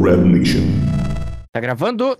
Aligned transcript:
Red 0.00 0.24
Nation. 0.24 0.62
Tá 1.52 1.60
gravando? 1.60 2.16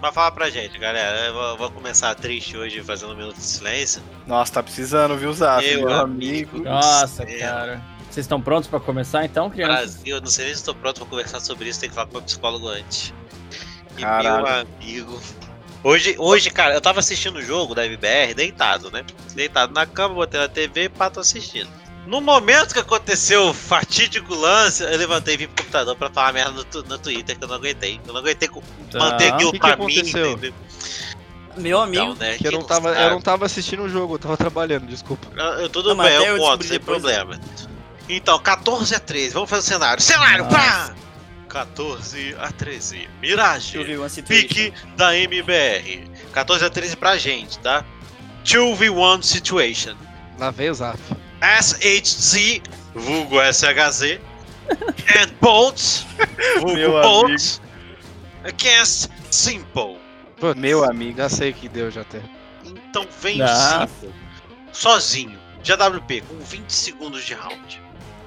Mas 0.00 0.14
fala 0.14 0.32
pra 0.32 0.48
gente, 0.48 0.78
galera. 0.78 1.26
Eu 1.26 1.34
vou, 1.34 1.56
vou 1.58 1.70
começar 1.70 2.14
triste 2.14 2.56
hoje 2.56 2.82
fazendo 2.82 3.12
um 3.12 3.16
minuto 3.16 3.36
de 3.36 3.42
silêncio. 3.42 4.02
Nossa, 4.26 4.54
tá 4.54 4.62
precisando, 4.62 5.16
viu, 5.16 5.32
Zaf? 5.32 5.66
Meu 5.66 5.86
Meu 5.86 5.92
amigo. 6.00 6.56
amigo. 6.56 6.64
Nossa, 6.64 7.26
céu. 7.26 7.38
cara. 7.38 7.82
Vocês 8.10 8.24
estão 8.24 8.40
prontos 8.40 8.68
pra 8.68 8.80
começar 8.80 9.24
então, 9.24 9.48
crianças? 9.50 9.94
Brasil, 9.96 10.16
eu 10.16 10.20
não 10.20 10.26
sei 10.28 10.46
nem 10.46 10.54
se 10.54 10.60
estou 10.60 10.74
pronto 10.74 11.00
pra 11.00 11.06
conversar 11.08 11.38
sobre 11.40 11.68
isso, 11.68 11.78
tem 11.80 11.88
que 11.88 11.94
falar 11.94 12.06
com 12.08 12.14
o 12.14 12.16
meu 12.16 12.22
psicólogo 12.22 12.66
antes. 12.68 13.14
E 13.96 14.00
Caralho. 14.00 14.42
meu 14.42 14.52
amigo. 15.06 15.20
Hoje, 15.82 16.14
hoje, 16.18 16.50
cara, 16.50 16.74
eu 16.74 16.80
tava 16.80 17.00
assistindo 17.00 17.36
o 17.36 17.42
jogo 17.42 17.74
da 17.74 17.86
MBR 17.86 18.34
deitado, 18.34 18.90
né? 18.90 19.04
Deitado 19.34 19.72
na 19.72 19.86
cama, 19.86 20.14
botei 20.14 20.38
na 20.38 20.48
TV 20.48 20.84
e 20.84 20.88
pá, 20.88 21.08
tô 21.08 21.20
assistindo. 21.20 21.68
No 22.06 22.20
momento 22.20 22.72
que 22.74 22.80
aconteceu 22.80 23.48
o 23.48 23.54
fatídico 23.54 24.34
lance, 24.34 24.82
eu 24.82 24.96
levantei 24.96 25.34
e 25.34 25.36
vim 25.38 25.46
pro 25.46 25.64
computador 25.64 25.96
pra 25.96 26.10
falar 26.10 26.32
merda 26.32 26.50
no, 26.52 26.82
no 26.82 26.98
Twitter 26.98 27.38
que 27.38 27.44
eu 27.44 27.48
não 27.48 27.54
aguentei. 27.56 28.00
Eu 28.06 28.12
não 28.12 28.20
aguentei 28.20 28.48
Tá. 28.90 28.98
manter 28.98 29.32
aquilo 29.32 29.50
O 29.50 29.52
que 29.52 29.60
que 29.60 29.66
pra 29.66 29.76
mim, 29.76 29.98
entendeu? 29.98 30.54
Meu 31.56 31.80
amigo, 31.80 32.02
Então, 32.04 32.14
né, 32.16 32.36
Que 32.38 32.48
eu 32.48 32.52
não, 32.52 32.62
tava, 32.62 32.90
eu 32.90 33.10
não 33.10 33.20
tava 33.20 33.46
assistindo 33.46 33.82
o 33.82 33.88
jogo, 33.88 34.14
eu 34.14 34.18
tava 34.18 34.36
trabalhando, 34.36 34.86
desculpa. 34.86 35.28
Eu, 35.36 35.44
eu 35.62 35.68
tudo 35.68 35.94
Não, 35.94 36.04
bem, 36.04 36.14
eu 36.14 36.24
eu 36.24 36.38
conto, 36.38 36.64
sem 36.64 36.80
problema. 36.80 37.38
Então, 38.08 38.38
14 38.38 38.94
a 38.94 39.00
13, 39.00 39.34
vamos 39.34 39.48
fazer 39.50 39.62
o 39.62 39.66
cenário. 39.66 40.02
Cenário, 40.02 40.46
pá! 40.48 40.94
14 41.50 42.36
a 42.38 42.52
13. 42.52 43.08
Mirage. 43.20 43.78
Pique 44.26 44.72
da 44.96 45.16
MBR. 45.16 46.08
14 46.32 46.64
a 46.64 46.70
13 46.70 46.96
pra 46.96 47.18
gente, 47.18 47.58
tá? 47.58 47.84
2v1 48.44 49.22
situation. 49.22 49.96
Lá 50.38 50.50
veio 50.50 50.72
o 50.72 50.74
Zap. 50.74 50.98
SHZ, 51.42 52.62
vulgo 52.94 53.36
SHZ. 53.52 54.20
and 55.18 55.34
Bolts, 55.40 56.06
vulgo 56.60 56.74
Meu 56.74 56.92
Bolts. 56.92 57.60
Against 58.44 59.10
Simple. 59.30 59.98
Putz, 60.38 60.58
Meu 60.58 60.84
amigo. 60.84 61.18
Já 61.18 61.28
sei 61.28 61.52
que 61.52 61.68
deu 61.68 61.90
já 61.90 62.02
até. 62.02 62.22
Então 62.64 63.06
vem 63.20 63.38
Nossa. 63.38 63.84
o 63.84 63.88
Simple. 63.88 64.14
Sozinho. 64.72 65.38
JWP, 65.62 66.22
com 66.22 66.38
20 66.38 66.70
segundos 66.70 67.24
de 67.24 67.34
round. 67.34 67.82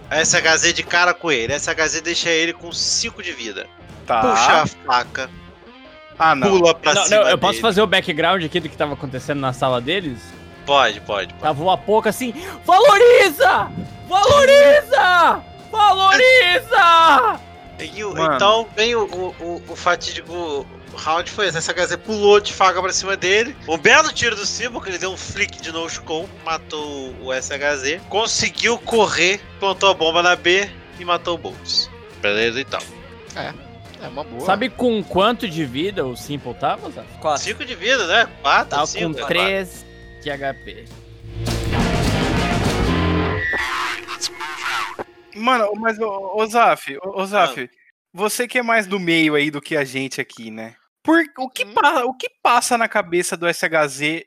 A 0.09 0.23
SHZ 0.23 0.73
de 0.73 0.83
cara 0.83 1.13
com 1.13 1.31
ele. 1.31 1.53
A 1.53 1.59
SHZ 1.59 2.01
deixa 2.01 2.29
ele 2.29 2.53
com 2.53 2.71
5 2.71 3.21
de 3.23 3.31
vida. 3.33 3.67
Tá. 4.05 4.19
Puxa 4.21 4.61
a 4.61 4.67
faca, 4.67 5.29
Ah, 6.19 6.35
não. 6.35 6.49
pula 6.49 6.75
pra 6.75 6.93
Não, 6.93 7.03
cima 7.05 7.21
não, 7.23 7.29
eu 7.29 7.37
posso 7.37 7.53
dele. 7.53 7.61
fazer 7.61 7.81
o 7.81 7.87
background 7.87 8.43
aqui 8.43 8.59
do 8.59 8.67
que 8.69 8.75
tava 8.77 8.93
acontecendo 8.93 9.39
na 9.39 9.53
sala 9.53 9.79
deles? 9.81 10.19
Pode, 10.65 10.99
pode, 11.01 11.27
pode. 11.33 11.41
Tava 11.41 11.61
uma 11.63 11.77
pouco 11.77 12.07
assim, 12.09 12.33
valoriza! 12.65 13.69
Valoriza! 14.07 15.43
Valoriza! 15.71 17.39
E 17.79 17.99
então 18.35 18.67
vem 18.75 18.95
o, 18.95 19.03
o, 19.05 19.35
o, 19.39 19.63
o 19.69 19.75
fatídico 19.75 20.65
round 20.97 21.29
foi 21.29 21.47
esse. 21.47 21.57
A 21.57 21.61
SHZ 21.61 21.95
pulou 21.97 22.39
de 22.39 22.53
faca 22.53 22.81
pra 22.81 22.91
cima 22.91 23.15
dele. 23.17 23.55
Um 23.67 23.77
belo 23.77 24.11
tiro 24.11 24.35
do 24.35 24.45
Simple, 24.45 24.81
que 24.81 24.89
ele 24.89 24.97
deu 24.97 25.11
um 25.11 25.17
flick 25.17 25.61
de 25.61 25.71
no 25.71 25.87
com, 26.01 26.27
matou 26.45 27.15
o 27.21 27.33
SHZ. 27.33 28.01
Conseguiu 28.09 28.77
correr, 28.79 29.39
plantou 29.59 29.89
a 29.89 29.93
bomba 29.93 30.21
na 30.21 30.35
B 30.35 30.69
e 30.99 31.05
matou 31.05 31.35
o 31.35 31.37
Boltz. 31.37 31.89
Beleza, 32.21 32.61
então. 32.61 32.79
É 33.35 34.07
uma 34.07 34.23
boa. 34.23 34.45
Sabe 34.45 34.69
com 34.69 35.01
quanto 35.01 35.47
de 35.47 35.65
vida 35.65 36.05
o 36.05 36.15
Simple 36.15 36.53
tava, 36.55 36.91
Zaf? 36.91 37.07
Quatro. 37.19 37.43
5 37.43 37.65
de 37.65 37.75
vida, 37.75 38.05
né? 38.05 38.29
4, 38.41 38.69
Tava 38.69 38.85
5. 38.85 39.13
com 39.19 39.27
3 39.27 39.85
de 40.21 40.29
HP. 40.29 40.85
Mano, 45.35 45.71
mas, 45.77 45.97
ô, 45.99 46.35
ô 46.35 46.45
Zaf, 46.45 46.97
ô, 46.97 47.21
ô, 47.21 47.25
Zaf, 47.25 47.69
você 48.13 48.47
que 48.47 48.59
é 48.59 48.63
mais 48.63 48.85
do 48.85 48.99
meio 48.99 49.35
aí 49.35 49.49
do 49.49 49.61
que 49.61 49.75
a 49.75 49.83
gente 49.83 50.21
aqui, 50.21 50.51
né? 50.51 50.75
Por, 51.03 51.21
o, 51.37 51.49
que 51.49 51.65
pa- 51.65 52.03
o 52.05 52.13
que 52.13 52.29
passa 52.41 52.77
na 52.77 52.87
cabeça 52.87 53.35
do 53.35 53.45
SHZ 53.47 54.23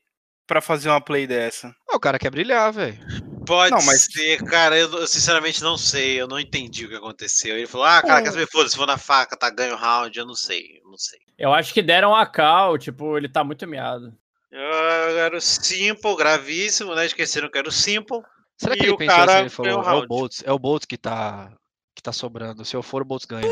pra 0.47 0.61
fazer 0.61 0.89
uma 0.91 1.01
play 1.01 1.27
dessa? 1.27 1.75
Ah, 1.91 1.97
o 1.97 2.01
cara 2.01 2.19
quer 2.19 2.31
brilhar, 2.31 2.73
velho. 2.73 2.99
Pode 3.47 3.71
Não, 3.71 3.83
mas- 3.85 4.05
ser, 4.05 4.43
cara, 4.45 4.77
eu, 4.77 4.91
eu 4.93 5.07
sinceramente 5.07 5.63
não 5.63 5.77
sei, 5.79 6.21
eu 6.21 6.27
não 6.29 6.39
entendi 6.39 6.85
o 6.85 6.89
que 6.89 6.97
aconteceu. 6.97 7.57
Ele 7.57 7.67
falou, 7.67 7.87
ah, 7.87 8.03
cara, 8.03 8.23
quer 8.23 8.31
saber, 8.33 8.49
foda-se, 8.51 8.77
vou 8.77 8.87
na 8.87 8.99
faca, 8.99 9.37
tá, 9.37 9.49
ganho 9.51 9.75
o 9.75 9.79
round, 9.79 10.19
eu 10.19 10.27
não 10.27 10.35
sei, 10.35 10.81
eu 10.85 10.91
não 10.91 10.99
sei. 10.99 11.19
Eu 11.39 11.53
acho 11.55 11.73
que 11.73 11.81
deram 11.83 12.15
a 12.15 12.27
cal, 12.27 12.77
tipo, 12.77 13.17
ele 13.17 13.29
tá 13.29 13.43
muito 13.45 13.67
miado. 13.67 14.13
Eu 14.51 15.19
era 15.19 15.37
o 15.37 15.41
Simple, 15.41 16.17
gravíssimo, 16.17 16.95
né? 16.95 17.07
Esqueceram 17.07 17.49
que 17.51 17.59
era 17.59 17.69
o 17.69 17.73
Simple. 17.73 18.21
Será 18.59 18.75
que 18.75 18.83
E 18.83 18.87
ele 18.87 18.93
o 18.93 18.97
pensou 18.97 19.17
cara 19.17 19.33
assim? 19.33 19.41
Ele 19.43 19.51
falou, 19.51 19.71
é 19.71 19.75
o 19.75 19.81
round." 19.81 20.07
Boltz, 20.09 20.43
é 20.47 20.53
o 20.53 20.59
Boltz 20.59 20.87
que 20.87 20.97
tá, 20.97 21.53
que 21.95 22.03
tá 22.03 22.13
sobrando. 22.13 22.65
Se 22.65 22.75
eu 22.75 22.83
for, 22.83 23.03
o 23.03 23.05
Boltz 23.05 23.27
ganha. 23.27 23.47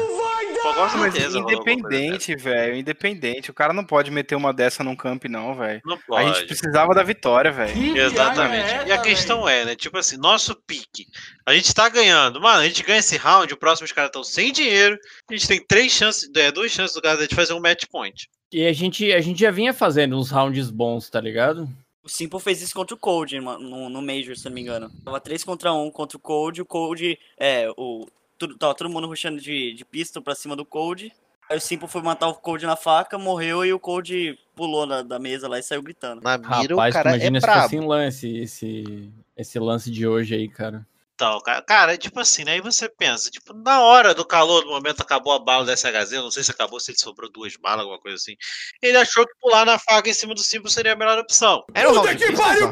Com 0.73 0.89
certeza 0.89 1.39
independente, 1.39 2.35
velho, 2.35 2.77
independente. 2.77 3.51
O 3.51 3.55
cara 3.55 3.73
não 3.73 3.85
pode 3.85 4.11
meter 4.11 4.35
uma 4.35 4.53
dessa 4.53 4.83
num 4.83 4.97
camp, 4.97 5.25
não, 5.25 5.55
velho. 5.55 5.83
A 6.13 6.25
gente 6.25 6.47
precisava 6.47 6.95
da 6.95 7.03
vitória, 7.03 7.53
velho. 7.53 7.97
Exatamente. 7.97 8.89
e 8.89 8.93
a 8.93 8.99
questão 8.99 9.49
é, 9.49 9.65
né? 9.65 9.77
Tipo 9.77 9.99
assim, 9.99 10.17
nosso 10.17 10.55
pique. 10.67 11.07
A 11.47 11.55
gente 11.55 11.75
tá 11.75 11.89
ganhando. 11.89 12.41
Mano, 12.41 12.61
a 12.61 12.67
gente 12.67 12.83
ganha 12.83 12.99
esse 12.99 13.17
round, 13.17 13.53
o 13.53 13.57
próximo 13.57 13.85
os 13.85 13.93
caras 13.93 14.09
estão 14.09 14.25
sem 14.25 14.53
dinheiro. 14.53 14.99
A 15.31 15.35
gente 15.35 15.47
tem 15.47 15.65
três 15.65 15.93
chances, 15.93 16.31
é, 16.35 16.51
duas 16.51 16.71
chances 16.71 16.95
do 16.95 17.03
Gaza 17.03 17.29
de 17.29 17.35
fazer 17.35 17.53
um 17.53 17.61
match 17.61 17.85
point. 17.91 18.29
E 18.53 18.67
a 18.67 18.73
gente, 18.73 19.13
a 19.13 19.21
gente 19.21 19.41
já 19.41 19.51
vinha 19.51 19.75
fazendo 19.75 20.17
uns 20.17 20.31
rounds 20.31 20.71
bons, 20.71 21.11
tá 21.11 21.21
ligado? 21.21 21.69
O 22.05 22.09
Simple 22.09 22.39
fez 22.39 22.61
isso 22.61 22.75
contra 22.75 22.95
o 22.95 22.99
Cold 22.99 23.41
mano, 23.41 23.69
no, 23.69 23.89
no 23.89 24.03
Major, 24.03 24.37
se 24.37 24.45
não 24.45 24.53
me 24.53 24.61
engano. 24.61 24.91
Tava 25.03 25.19
3 25.19 25.43
contra 25.43 25.73
1 25.73 25.91
contra 25.91 26.19
o 26.19 26.21
Cold. 26.21 26.61
O 26.61 26.67
Cold, 26.67 27.19
é, 27.39 27.69
o. 27.77 28.07
Tudo, 28.39 28.57
tava 28.57 28.75
todo 28.75 28.91
mundo 28.91 29.07
rushando 29.07 29.41
de, 29.41 29.73
de 29.75 29.85
pistol 29.85 30.23
pra 30.23 30.35
cima 30.35 30.57
do 30.57 30.65
Cold. 30.65 31.13
Aí 31.49 31.59
o 31.59 31.61
Simple 31.61 31.89
foi 31.89 32.03
matar 32.03 32.29
o 32.29 32.35
Cold 32.35 32.65
na 32.65 32.77
faca, 32.77 33.19
morreu 33.19 33.65
e 33.65 33.73
o 33.73 33.79
Cold 33.79 34.39
pulou 34.57 34.87
na, 34.87 35.03
da 35.03 35.19
mesa 35.19 35.47
lá 35.47 35.59
e 35.59 35.63
saiu 35.63 35.83
gritando. 35.83 36.23
Na 36.23 36.39
mira, 36.39 36.75
Rapaz, 36.75 36.95
o 36.95 36.97
cara 36.97 37.11
é 37.11 37.17
imagina 37.17 37.41
se 37.41 37.61
fosse 37.61 37.77
em 37.77 37.87
lance 37.87 38.37
esse, 38.39 39.13
esse 39.37 39.59
lance 39.59 39.91
de 39.91 40.07
hoje 40.07 40.35
aí, 40.35 40.49
cara. 40.49 40.87
Então, 41.15 41.41
cara, 41.67 41.95
é 41.95 41.97
tipo 41.97 42.19
assim, 42.19 42.43
né? 42.43 42.55
Aí 42.55 42.61
você 42.61 42.89
pensa, 42.89 43.31
tipo, 43.31 43.55
na 43.55 43.81
hora 43.83 44.13
do 44.13 44.25
calor 44.25 44.63
do 44.63 44.71
momento 44.71 45.01
acabou 45.01 45.33
a 45.33 45.39
bala 45.39 45.65
da 45.65 45.77
SHZ, 45.77 46.13
não 46.15 46.31
sei 46.31 46.43
se 46.43 46.51
acabou, 46.51 46.81
se 46.81 46.91
ele 46.91 46.99
sobrou 46.99 47.31
duas 47.31 47.57
balas, 47.57 47.83
alguma 47.83 48.01
coisa 48.01 48.17
assim. 48.17 48.35
Ele 48.83 48.97
achou 48.97 49.25
que 49.25 49.33
pular 49.41 49.65
na 49.65 49.79
faca 49.79 50.11
em 50.11 50.13
cima 50.15 50.35
do 50.35 50.41
Simple 50.41 50.71
seria 50.71 50.93
a 50.93 50.97
melhor 50.97 51.17
opção. 51.19 51.63
Era 51.73 51.89
o 51.89 51.95
round? 51.95 52.25
Ou 52.25 52.43
era 52.43 52.67
um 52.67 52.71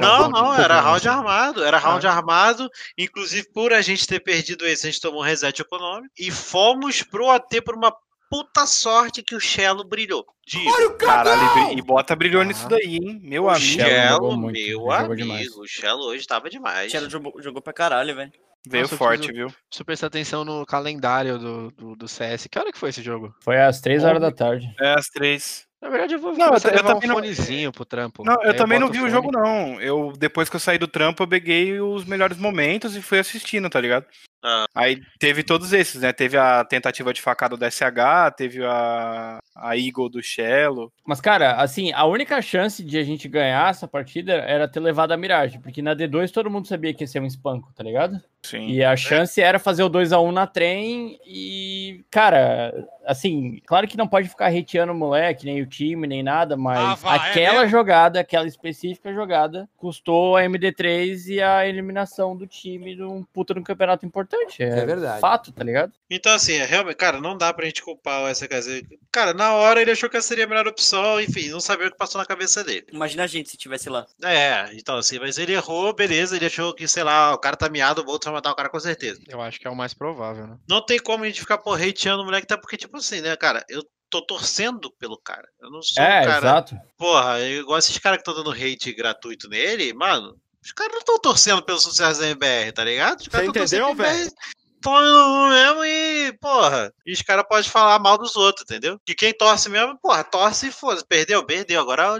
Não, 0.00 0.18
round 0.18 0.32
não, 0.32 0.50
um 0.50 0.54
era 0.54 0.80
round 0.80 1.08
armado, 1.08 1.64
era 1.64 1.78
round 1.78 2.06
armado. 2.06 2.70
Inclusive, 2.96 3.50
por 3.52 3.72
a 3.72 3.82
gente 3.82 4.06
ter 4.06 4.20
perdido 4.20 4.64
esse, 4.66 4.86
a 4.86 4.90
gente 4.90 5.00
tomou 5.00 5.20
um 5.20 5.24
reset 5.24 5.60
econômico. 5.60 6.12
E 6.16 6.30
fomos 6.30 7.02
pro 7.02 7.28
AT 7.28 7.60
por 7.62 7.74
uma 7.74 7.92
puta 8.30 8.64
sorte 8.66 9.22
que 9.22 9.34
o 9.34 9.40
Shello 9.40 9.82
brilhou. 9.84 10.24
Digo, 10.46 10.94
Caralho, 10.96 11.42
e 11.42 11.64
bri- 11.74 11.78
e 11.78 11.82
bota 11.82 12.14
brilhou 12.16 12.42
Ah. 12.42 12.44
nisso 12.44 12.68
daí, 12.68 12.96
hein? 12.96 13.20
Meu 13.22 13.44
o 13.44 13.50
amigo. 13.50 14.36
Muito, 14.36 14.58
meu 14.60 14.92
amigo, 14.92 15.16
demais. 15.16 15.48
o 15.56 15.66
Shello 15.66 16.04
hoje 16.06 16.26
tava 16.26 16.48
demais. 16.48 16.90
Tchelo 16.90 17.10
jogou, 17.10 17.32
jogou 17.42 17.60
pra 17.60 17.72
caralho, 17.72 18.14
velho. 18.14 18.32
Veio 18.68 18.82
Nossa, 18.82 18.94
eu 18.94 18.98
forte, 18.98 19.26
preciso- 19.26 19.36
viu? 19.36 19.46
Preciso 19.68 19.84
prestar 19.86 20.06
atenção 20.08 20.44
no 20.44 20.66
calendário 20.66 21.38
do, 21.38 21.70
do, 21.70 21.96
do 21.96 22.06
CS. 22.08 22.46
Que 22.48 22.58
hora 22.58 22.70
que 22.70 22.78
foi 22.78 22.90
esse 22.90 23.02
jogo? 23.02 23.34
Foi 23.42 23.58
às 23.60 23.80
3 23.80 24.04
horas 24.04 24.20
da 24.20 24.30
tarde. 24.30 24.72
É, 24.78 24.92
as 24.98 25.06
três. 25.08 25.64
Na 25.80 25.88
verdade, 25.88 26.12
eu 26.12 26.18
vou 26.20 26.32
Não, 26.36 26.48
eu 26.48 26.52
eu 26.52 26.70
levar 26.70 26.90
um 26.90 26.94
também 26.94 27.08
não- 27.08 27.14
fonezinho 27.16 27.72
pro 27.72 27.86
trampo. 27.86 28.22
Não, 28.22 28.42
eu 28.42 28.54
também 28.54 28.78
não 28.78 28.88
boto 28.88 28.98
vi 28.98 29.04
o 29.04 29.08
fone. 29.10 29.12
jogo, 29.14 29.30
não. 29.32 29.80
Eu, 29.80 30.12
depois 30.18 30.50
que 30.50 30.56
eu 30.56 30.60
saí 30.60 30.76
do 30.76 30.86
trampo, 30.86 31.22
eu 31.22 31.26
peguei 31.28 31.80
os 31.80 32.04
melhores 32.04 32.36
momentos 32.36 32.94
e 32.94 33.00
fui 33.00 33.18
assistindo, 33.18 33.70
tá 33.70 33.80
ligado? 33.80 34.04
Ah. 34.42 34.66
Aí 34.74 35.00
teve 35.18 35.42
todos 35.42 35.72
esses, 35.72 36.00
né? 36.00 36.12
Teve 36.12 36.36
a 36.36 36.64
tentativa 36.64 37.12
de 37.12 37.20
facada 37.20 37.56
do 37.56 37.64
SH, 37.64 38.34
teve 38.36 38.64
a, 38.64 39.38
a 39.54 39.76
Eagle 39.76 40.08
do 40.08 40.22
Shello. 40.22 40.92
Mas, 41.06 41.20
cara, 41.20 41.56
assim, 41.56 41.92
a 41.92 42.04
única 42.04 42.40
chance 42.40 42.82
de 42.82 42.98
a 42.98 43.02
gente 43.02 43.28
ganhar 43.28 43.70
essa 43.70 43.86
partida 43.86 44.32
era 44.32 44.68
ter 44.68 44.80
levado 44.80 45.12
a 45.12 45.16
Mirage, 45.16 45.58
porque 45.58 45.82
na 45.82 45.94
D2 45.94 46.30
todo 46.30 46.50
mundo 46.50 46.68
sabia 46.68 46.94
que 46.94 47.04
ia 47.04 47.08
ser 47.08 47.20
um 47.20 47.26
espanco, 47.26 47.72
tá 47.74 47.82
ligado? 47.82 48.20
Sim. 48.42 48.68
E 48.68 48.82
a 48.82 48.96
chance 48.96 49.40
era 49.40 49.58
fazer 49.58 49.82
o 49.82 49.90
2x1 49.90 50.32
na 50.32 50.46
trem 50.46 51.18
e, 51.26 52.02
cara, 52.10 52.72
assim, 53.04 53.60
claro 53.66 53.86
que 53.86 53.98
não 53.98 54.08
pode 54.08 54.28
ficar 54.28 54.46
hateando 54.46 54.92
o 54.92 54.96
moleque, 54.96 55.44
nem 55.44 55.60
o 55.60 55.66
time, 55.66 56.06
nem 56.06 56.22
nada, 56.22 56.56
mas 56.56 57.04
aquela 57.04 57.66
jogada, 57.66 58.18
aquela 58.18 58.46
específica 58.46 59.12
jogada, 59.12 59.68
custou 59.76 60.36
a 60.36 60.42
MD3 60.42 61.26
e 61.28 61.42
a 61.42 61.66
eliminação 61.66 62.34
do 62.34 62.46
time 62.46 62.94
de 62.94 63.02
um 63.02 63.22
puta 63.24 63.52
no 63.52 63.62
campeonato 63.62 64.06
importante. 64.06 64.29
É, 64.58 64.84
verdade. 64.86 65.20
Fato, 65.20 65.52
tá 65.52 65.64
ligado? 65.64 65.92
Então, 66.08 66.32
assim, 66.34 66.54
é, 66.54 66.64
realmente, 66.64 66.96
cara, 66.96 67.20
não 67.20 67.36
dá 67.36 67.52
pra 67.52 67.66
gente 67.66 67.82
culpar 67.82 68.22
o 68.22 68.28
SKZ. 68.28 68.82
Cara, 69.12 69.32
na 69.34 69.54
hora 69.54 69.80
ele 69.80 69.90
achou 69.90 70.08
que 70.08 70.16
essa 70.16 70.28
seria 70.28 70.44
a 70.44 70.48
melhor 70.48 70.66
opção, 70.68 71.20
enfim, 71.20 71.48
não 71.48 71.60
sabia 71.60 71.88
o 71.88 71.90
que 71.90 71.96
passou 71.96 72.20
na 72.20 72.26
cabeça 72.26 72.62
dele. 72.62 72.86
Imagina 72.92 73.24
a 73.24 73.26
gente 73.26 73.48
se 73.50 73.56
tivesse 73.56 73.88
lá. 73.88 74.06
É, 74.22 74.70
então 74.74 74.96
assim, 74.96 75.18
mas 75.18 75.38
ele 75.38 75.52
errou, 75.52 75.92
beleza, 75.94 76.36
ele 76.36 76.46
achou 76.46 76.74
que, 76.74 76.86
sei 76.86 77.02
lá, 77.02 77.32
o 77.34 77.38
cara 77.38 77.56
tá 77.56 77.68
miado, 77.68 78.00
o 78.00 78.04
Bolt 78.04 78.24
vai 78.24 78.34
matar 78.34 78.50
o 78.52 78.56
cara 78.56 78.68
com 78.68 78.78
certeza. 78.80 79.20
Eu 79.28 79.40
acho 79.40 79.58
que 79.58 79.66
é 79.66 79.70
o 79.70 79.76
mais 79.76 79.94
provável, 79.94 80.46
né? 80.46 80.56
Não 80.68 80.84
tem 80.84 80.98
como 80.98 81.24
a 81.24 81.26
gente 81.26 81.40
ficar 81.40 81.58
porra 81.58 81.84
hateando 81.86 82.22
o 82.22 82.24
moleque, 82.24 82.44
até 82.44 82.56
porque, 82.60 82.76
tipo 82.76 82.96
assim, 82.96 83.20
né, 83.20 83.34
cara, 83.36 83.64
eu 83.68 83.82
tô 84.08 84.20
torcendo 84.26 84.90
pelo 84.98 85.16
cara. 85.18 85.46
Eu 85.62 85.70
não 85.70 85.80
sou 85.82 86.02
É, 86.02 86.20
um 86.22 86.24
cara. 86.24 86.38
exato. 86.38 86.76
Porra, 86.98 87.38
eu- 87.40 87.60
igual 87.62 87.78
esses 87.78 87.96
caras 87.98 88.18
que 88.18 88.28
estão 88.28 88.34
dando 88.42 88.50
hate 88.52 88.92
gratuito 88.92 89.48
nele, 89.48 89.92
mano, 89.92 90.36
Os 90.62 90.72
caras 90.72 90.92
não 90.92 91.00
estão 91.00 91.18
torcendo 91.18 91.62
pelo 91.62 91.78
sucesso 91.78 92.20
da 92.20 92.26
MBR, 92.28 92.72
tá 92.72 92.84
ligado? 92.84 93.20
Os 93.20 93.26
Você 93.26 93.44
entendeu, 93.44 93.94
velho? 93.94 94.32
Estão 94.74 95.48
mesmo 95.50 95.84
e, 95.84 96.32
porra, 96.40 96.92
e 97.04 97.12
os 97.12 97.20
caras 97.20 97.44
podem 97.46 97.68
falar 97.68 97.98
mal 97.98 98.16
dos 98.16 98.34
outros, 98.34 98.64
entendeu? 98.64 98.98
Que 99.04 99.14
quem 99.14 99.32
torce 99.32 99.68
mesmo, 99.68 99.98
porra, 99.98 100.24
torce 100.24 100.68
e 100.68 100.72
foda 100.72 101.04
Perdeu, 101.06 101.44
perdeu. 101.44 101.80
Agora, 101.80 102.18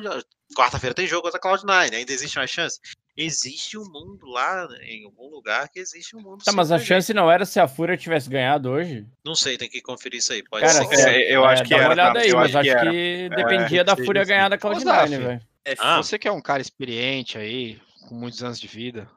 quarta-feira 0.54 0.94
tem 0.94 1.06
jogo 1.06 1.22
contra 1.22 1.40
Cloud9, 1.40 1.94
ainda 1.94 2.12
existe 2.12 2.38
uma 2.38 2.46
chance. 2.46 2.78
Existe 3.16 3.78
um 3.78 3.84
mundo 3.84 4.26
lá, 4.26 4.68
né, 4.68 4.78
em 4.84 5.04
algum 5.04 5.28
lugar 5.28 5.68
que 5.68 5.78
existe 5.78 6.16
um 6.16 6.20
mundo. 6.20 6.44
Tá, 6.44 6.52
mas 6.52 6.70
a 6.70 6.78
chance 6.78 7.12
não 7.12 7.30
era 7.30 7.44
se 7.44 7.58
a 7.58 7.68
Fúria 7.68 7.96
tivesse 7.96 8.28
ganhado 8.28 8.70
hoje? 8.70 9.06
Não 9.24 9.34
sei, 9.34 9.58
tem 9.58 9.68
que 9.68 9.80
conferir 9.80 10.18
isso 10.18 10.32
aí. 10.32 10.42
Pode 10.42 10.64
Cara, 10.64 10.84
ser. 10.84 11.08
é, 11.08 11.34
eu 11.34 11.44
acho 11.44 11.62
que 11.62 11.70
dá 11.70 11.76
uma 11.78 11.90
olhada 11.90 12.20
aí, 12.20 12.32
mas 12.32 12.54
acho 12.54 12.70
que, 12.70 12.90
que 12.90 13.28
dependia 13.36 13.80
é, 13.80 13.84
da 13.84 13.96
Fúria 13.96 14.24
ganhar 14.24 14.48
da 14.48 14.58
Cloud9, 14.58 15.08
velho. 15.08 15.40
É, 15.64 15.74
ah. 15.78 15.96
Você 15.98 16.18
que 16.18 16.28
é 16.28 16.32
um 16.32 16.40
cara 16.40 16.62
experiente 16.62 17.36
aí, 17.36 17.78
com 18.08 18.14
muitos 18.14 18.42
anos 18.42 18.60
de 18.60 18.66
vida, 18.66 19.10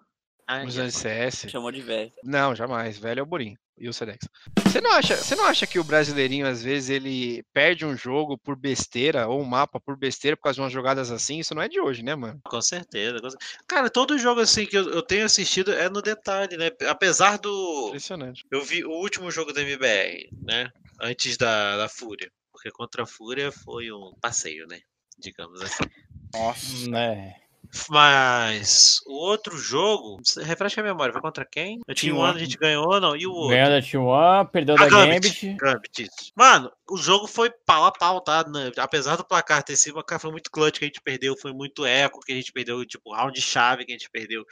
ah, 0.47 0.59
muitos 0.59 0.77
anos 0.77 0.93
de 0.93 0.99
CS. 0.99 1.45
Chamou 1.49 1.71
de 1.71 1.81
velho. 1.81 2.11
Não, 2.23 2.55
jamais. 2.55 2.97
Velho 2.97 3.19
é 3.19 3.23
o 3.23 3.25
Burim 3.25 3.55
e 3.77 3.87
o 3.87 3.93
Sedex. 3.93 4.27
Você 4.63 4.81
não 4.81 4.91
acha, 4.91 5.15
você 5.15 5.35
não 5.35 5.45
acha 5.45 5.65
que 5.65 5.79
o 5.79 5.83
brasileirinho 5.83 6.45
às 6.45 6.61
vezes 6.61 6.89
ele 6.89 7.43
perde 7.53 7.85
um 7.85 7.95
jogo 7.95 8.37
por 8.37 8.55
besteira 8.55 9.27
ou 9.27 9.41
um 9.41 9.45
mapa 9.45 9.79
por 9.79 9.97
besteira 9.97 10.37
por 10.37 10.43
causa 10.43 10.55
de 10.55 10.61
umas 10.61 10.73
jogadas 10.73 11.11
assim? 11.11 11.39
Isso 11.39 11.55
não 11.55 11.61
é 11.61 11.67
de 11.67 11.79
hoje, 11.79 12.03
né, 12.03 12.15
mano? 12.15 12.39
Com 12.43 12.61
certeza. 12.61 13.19
Com 13.19 13.29
certeza. 13.29 13.55
Cara, 13.67 13.89
todo 13.89 14.17
jogo 14.17 14.41
assim 14.41 14.65
que 14.65 14.77
eu, 14.77 14.89
eu, 14.91 15.01
tenho 15.01 15.25
assistido 15.25 15.71
é 15.71 15.89
no 15.89 16.01
detalhe, 16.01 16.57
né? 16.57 16.69
Apesar 16.87 17.37
do 17.37 17.87
Impressionante. 17.87 18.45
Eu 18.51 18.63
vi 18.63 18.83
o 18.83 18.91
último 18.91 19.31
jogo 19.31 19.53
da 19.53 19.61
MBR, 19.61 20.29
né? 20.41 20.71
Antes 21.01 21.37
da, 21.37 21.77
da 21.77 21.89
Fúria, 21.89 22.31
porque 22.51 22.69
contra 22.69 23.03
a 23.03 23.07
Fúria 23.07 23.51
foi 23.51 23.91
um 23.91 24.13
passeio, 24.21 24.67
né? 24.67 24.79
Digamos 25.17 25.61
assim. 25.61 25.83
Nossa, 26.33 26.89
né? 26.89 27.35
Mas 27.89 28.99
o 29.07 29.13
outro 29.13 29.57
jogo, 29.57 30.21
refresca 30.41 30.81
a 30.81 30.83
memória, 30.83 31.11
foi 31.11 31.21
contra 31.21 31.43
quem? 31.43 31.79
A 31.87 31.93
Team 31.93 32.17
One 32.17 32.35
a 32.35 32.39
gente 32.39 32.57
ganhou, 32.57 32.99
não? 32.99 33.15
E 33.15 33.25
o 33.25 33.31
outro? 33.31 33.55
Ganhou 33.55 33.69
da 33.69 33.81
Team 33.81 34.05
One, 34.05 34.49
perdeu 34.51 34.75
a 34.75 34.77
da 34.77 34.87
Gambit. 34.87 35.47
Gambit. 35.47 35.57
Gambit. 35.57 36.09
Mano, 36.35 36.71
o 36.89 36.97
jogo 36.97 37.25
foi 37.25 37.49
pau 37.65 37.85
a 37.85 37.91
pau, 37.91 38.21
tá? 38.21 38.45
Apesar 38.77 39.15
do 39.15 39.25
placar 39.25 39.63
ter 39.63 39.75
sido, 39.75 40.03
foi 40.19 40.31
muito 40.31 40.51
clutch 40.51 40.77
que 40.77 40.85
a 40.85 40.87
gente 40.87 41.01
perdeu, 41.01 41.35
foi 41.35 41.51
muito 41.51 41.85
eco 41.85 42.19
que 42.19 42.31
a 42.31 42.35
gente 42.35 42.51
perdeu, 42.51 42.85
tipo, 42.85 43.13
round 43.13 43.41
chave 43.41 43.85
que 43.85 43.91
a 43.91 43.97
gente 43.97 44.09
perdeu. 44.09 44.45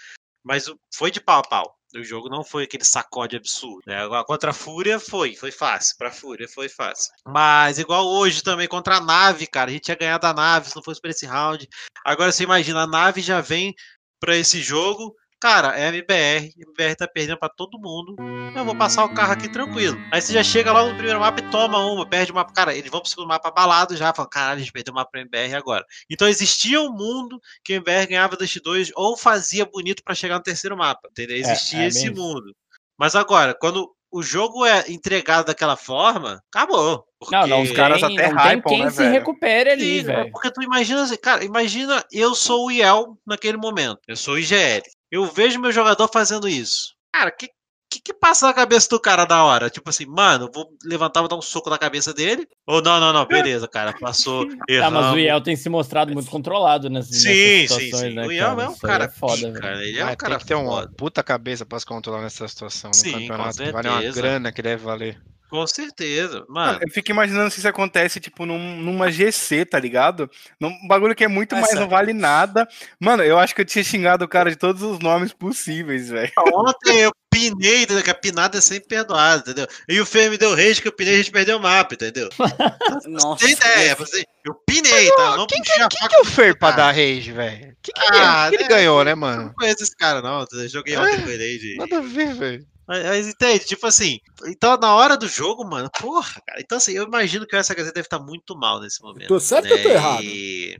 Mas 0.44 0.66
foi 0.92 1.12
de 1.12 1.22
pau 1.22 1.40
a 1.40 1.48
pau. 1.48 1.78
O 1.96 2.04
jogo 2.04 2.30
não 2.30 2.44
foi 2.44 2.64
aquele 2.64 2.84
sacode 2.84 3.36
absurdo. 3.36 3.82
Né? 3.86 3.98
Contra 4.26 4.52
a 4.52 4.54
Fúria 4.54 5.00
foi, 5.00 5.36
foi 5.36 5.52
fácil. 5.52 5.98
Pra 5.98 6.12
Fúria 6.12 6.48
foi 6.48 6.70
fácil. 6.70 7.12
Mas 7.26 7.80
igual 7.80 8.08
hoje 8.08 8.42
também 8.42 8.68
contra 8.68 8.98
a 8.98 9.02
nave, 9.02 9.48
cara. 9.48 9.70
A 9.70 9.74
gente 9.74 9.84
tinha 9.84 9.98
ganhado 9.98 10.26
a 10.28 10.34
nave 10.34 10.70
se 10.70 10.76
não 10.76 10.84
fosse 10.84 11.02
pra 11.02 11.12
esse 11.12 11.26
round. 11.26 11.68
Agora 12.06 12.32
você 12.32 12.44
imagina, 12.44 12.82
a 12.82 12.88
nave 12.88 13.22
já 13.22 13.42
vem 13.42 13.76
para 14.20 14.38
esse 14.38 14.62
jogo 14.62 15.16
Cara, 15.42 15.76
é 15.76 15.88
MBR, 15.88 16.54
MBR 16.56 16.96
tá 16.96 17.08
perdendo 17.08 17.40
para 17.40 17.50
todo 17.50 17.80
mundo. 17.80 18.16
Eu 18.56 18.64
vou 18.64 18.76
passar 18.76 19.04
o 19.04 19.12
carro 19.12 19.34
aqui 19.34 19.50
tranquilo. 19.50 19.98
Aí 20.14 20.22
você 20.22 20.32
já 20.32 20.44
chega 20.44 20.72
logo 20.72 20.90
no 20.90 20.96
primeiro 20.96 21.20
mapa 21.20 21.40
e 21.40 21.50
toma 21.50 21.80
uma, 21.80 22.08
perde 22.08 22.32
o 22.32 22.36
mapa. 22.36 22.54
Cara, 22.54 22.76
eles 22.76 22.92
vão 22.92 23.02
pro 23.02 23.10
segundo 23.10 23.28
mapa 23.28 23.50
abalado 23.50 23.98
já, 23.98 24.14
falam, 24.14 24.30
caralho, 24.30 24.58
a 24.58 24.60
gente 24.60 24.72
perdeu 24.72 24.92
o 24.92 24.96
mapa 24.96 25.10
pra 25.10 25.22
MBR 25.22 25.56
agora. 25.56 25.84
Então 26.08 26.28
existia 26.28 26.80
um 26.80 26.92
mundo 26.92 27.42
que 27.64 27.74
o 27.74 27.78
MBR 27.78 28.06
ganhava 28.06 28.38
das 28.38 28.54
2 28.54 28.92
ou 28.96 29.18
fazia 29.18 29.66
bonito 29.66 30.04
para 30.04 30.14
chegar 30.14 30.36
no 30.36 30.44
terceiro 30.44 30.78
mapa, 30.78 31.10
entendeu? 31.10 31.38
É, 31.38 31.40
existia 31.40 31.80
é, 31.80 31.84
é 31.86 31.88
esse 31.88 32.10
mesmo. 32.12 32.24
mundo. 32.24 32.56
Mas 32.96 33.16
agora, 33.16 33.56
quando 33.56 33.92
o 34.12 34.22
jogo 34.22 34.64
é 34.64 34.92
entregado 34.92 35.48
daquela 35.48 35.76
forma, 35.76 36.40
acabou. 36.54 37.04
Porque... 37.20 37.36
Não, 37.36 37.48
não, 37.48 37.62
os 37.64 37.72
caras 37.72 38.04
até 38.04 38.32
não 38.32 38.38
hypam, 38.38 38.62
tem 38.62 38.62
quem 38.62 38.84
né, 38.84 38.92
se 38.92 38.98
velho? 38.98 39.12
recupere 39.12 39.72
ali, 39.72 40.02
velho. 40.02 40.32
Porque 40.32 40.52
tu 40.52 40.62
imagina, 40.62 41.18
cara, 41.18 41.44
imagina 41.44 42.06
eu 42.12 42.36
sou 42.36 42.68
o 42.68 42.72
IEL 42.72 43.18
naquele 43.26 43.58
momento. 43.58 44.02
Eu 44.08 44.16
sou 44.16 44.36
o 44.36 44.38
IGL. 44.38 44.84
Eu 45.12 45.25
vejo 45.25 45.60
meu 45.60 45.72
jogador 45.72 46.08
fazendo 46.08 46.48
isso. 46.48 46.96
Cara, 47.13 47.30
o 47.30 47.36
que, 47.36 47.50
que, 47.92 48.00
que 48.00 48.13
passa 48.13 48.48
na 48.48 48.54
cabeça 48.54 48.88
do 48.90 49.00
cara 49.00 49.25
da 49.25 49.44
hora? 49.44 49.69
Tipo 49.69 49.90
assim, 49.90 50.06
mano, 50.06 50.50
vou 50.54 50.69
levantar, 50.86 51.19
vou 51.19 51.28
dar 51.28 51.36
um 51.36 51.42
soco 51.42 51.69
na 51.69 51.78
cabeça 51.78 52.13
dele? 52.13 52.48
Ou 52.66 52.81
não, 52.81 52.98
não, 53.02 53.12
não, 53.12 53.25
beleza, 53.25 53.68
cara, 53.68 53.94
passou. 54.00 54.48
Tá, 54.80 54.90
mas 54.90 55.13
o 55.13 55.18
Iel 55.18 55.42
tem 55.42 55.58
se 55.58 55.68
mostrado 55.68 56.13
muito 56.13 56.31
controlado 56.31 56.90
nessas, 56.90 57.18
sim, 57.18 57.28
nessas 57.28 57.62
situações, 57.62 58.00
sim, 58.00 58.10
sim. 58.10 58.16
né? 58.16 58.25
O 58.25 58.31
Iel 58.31 58.62
é 58.62 58.69
um 58.69 58.78
cara 58.78 59.04
é 59.04 59.10
foda, 59.10 59.52
cara. 59.52 59.86
Ele 59.86 60.00
é 60.00 60.06
um 60.06 60.16
cara 60.16 60.36
tem 60.36 60.40
que 60.40 60.46
ter 60.46 60.56
uma 60.56 60.88
puta 60.88 61.22
cabeça 61.22 61.66
pra 61.66 61.78
se 61.78 61.86
controlar 61.86 62.22
nessa 62.22 62.48
situação 62.48 62.92
no 62.92 62.96
sim, 62.96 63.12
campeonato. 63.12 63.72
Vale 63.72 63.90
uma 63.90 64.13
grana 64.13 64.52
que 64.54 64.62
deve 64.62 64.84
valer. 64.84 65.22
Com 65.51 65.68
certeza, 65.68 66.45
mano. 66.48 66.80
Eu 66.81 66.89
fico 66.89 67.12
imaginando 67.12 67.51
se 67.51 67.59
isso 67.59 67.68
acontece, 67.68 68.21
tipo, 68.21 68.45
num, 68.45 68.77
numa 68.77 69.12
GC, 69.12 69.65
tá 69.65 69.77
ligado? 69.77 70.31
Num 70.57 70.71
bagulho 70.88 71.13
que 71.13 71.25
é 71.25 71.27
muito 71.27 71.53
Essa... 71.53 71.62
mais, 71.62 71.75
não 71.77 71.89
vale 71.89 72.13
nada. 72.13 72.65
Mano, 72.98 73.21
eu 73.21 73.38
acho 73.38 73.53
que 73.53 73.59
eu 73.59 73.65
tinha 73.65 73.83
xingado 73.83 74.24
o 74.24 74.30
cara 74.30 74.50
de 74.50 74.56
todos 74.56 74.81
os 74.81 75.00
nomes 75.00 75.33
possíveis, 75.33 76.07
velho. 76.07 76.31
Ontem 76.53 77.00
eu 77.01 77.12
pinei, 77.30 77.83
entendeu? 77.83 78.01
Que 78.01 78.09
a 78.09 78.15
pinada 78.15 78.59
é 78.59 78.62
sempre 78.62 78.88
perdoada, 78.88 79.42
entendeu? 79.42 79.68
E 79.89 80.00
o 80.00 80.06
Fê 80.06 80.30
me 80.30 80.38
deu 80.38 80.56
rage 80.56 80.81
que 80.81 80.88
eu 80.88 80.94
pinei 80.94 81.15
e 81.15 81.15
a 81.15 81.18
gente 81.18 81.31
perdeu 81.31 81.57
o 81.57 81.62
mapa, 81.62 81.95
entendeu? 81.95 82.30
Nossa. 83.07 83.45
Tem 83.45 83.53
ideia, 83.53 83.98
assim, 84.00 84.24
eu 84.45 84.56
pinei, 84.65 85.09
Mas, 85.09 85.15
tá? 85.18 85.36
Não 85.36 85.48
quem, 85.48 85.62
quem, 85.62 85.88
quem 85.89 86.07
que 86.07 86.15
é 86.15 86.19
o 86.21 86.25
Fer 86.25 86.57
pra 86.57 86.71
dar 86.71 86.92
rage, 86.92 87.33
velho? 87.33 87.75
Que, 87.81 87.92
que, 87.92 88.01
ah, 88.13 88.48
que 88.50 88.56
ele, 88.56 88.63
né? 88.63 88.69
ganhou, 88.69 89.03
né, 89.03 89.13
mano? 89.15 89.48
Não 89.48 89.53
conheço 89.53 89.83
esse 89.83 89.98
cara, 89.98 90.21
não. 90.21 90.48
Eu 90.50 90.69
joguei 90.69 90.95
ontem 90.95 91.21
com 91.21 91.30
ele 91.30 91.57
de... 91.57 91.75
Nada 91.75 91.98
a 91.98 92.01
ver, 92.01 92.33
velho. 92.36 92.71
Mas, 92.88 93.28
entende? 93.28 93.66
Tipo 93.66 93.88
assim, 93.88 94.19
então 94.48 94.78
na 94.78 94.94
hora 94.95 95.16
do 95.16 95.28
jogo, 95.28 95.63
mano, 95.63 95.89
porra, 96.00 96.42
cara. 96.45 96.60
Então 96.62 96.78
assim, 96.78 96.94
eu 96.94 97.06
imagino 97.06 97.45
que 97.45 97.56
o 97.56 97.63
SHZ 97.63 97.94
deve 97.94 98.01
estar 98.01 98.19
muito 98.19 98.57
mal 98.57 98.81
nesse 98.81 99.01
momento. 99.01 99.28
Tô 99.28 99.39
certo 99.39 99.66
né? 99.66 99.72
ou 99.72 99.83
tô 99.83 99.89
errado? 99.89 100.24
E 100.24 100.78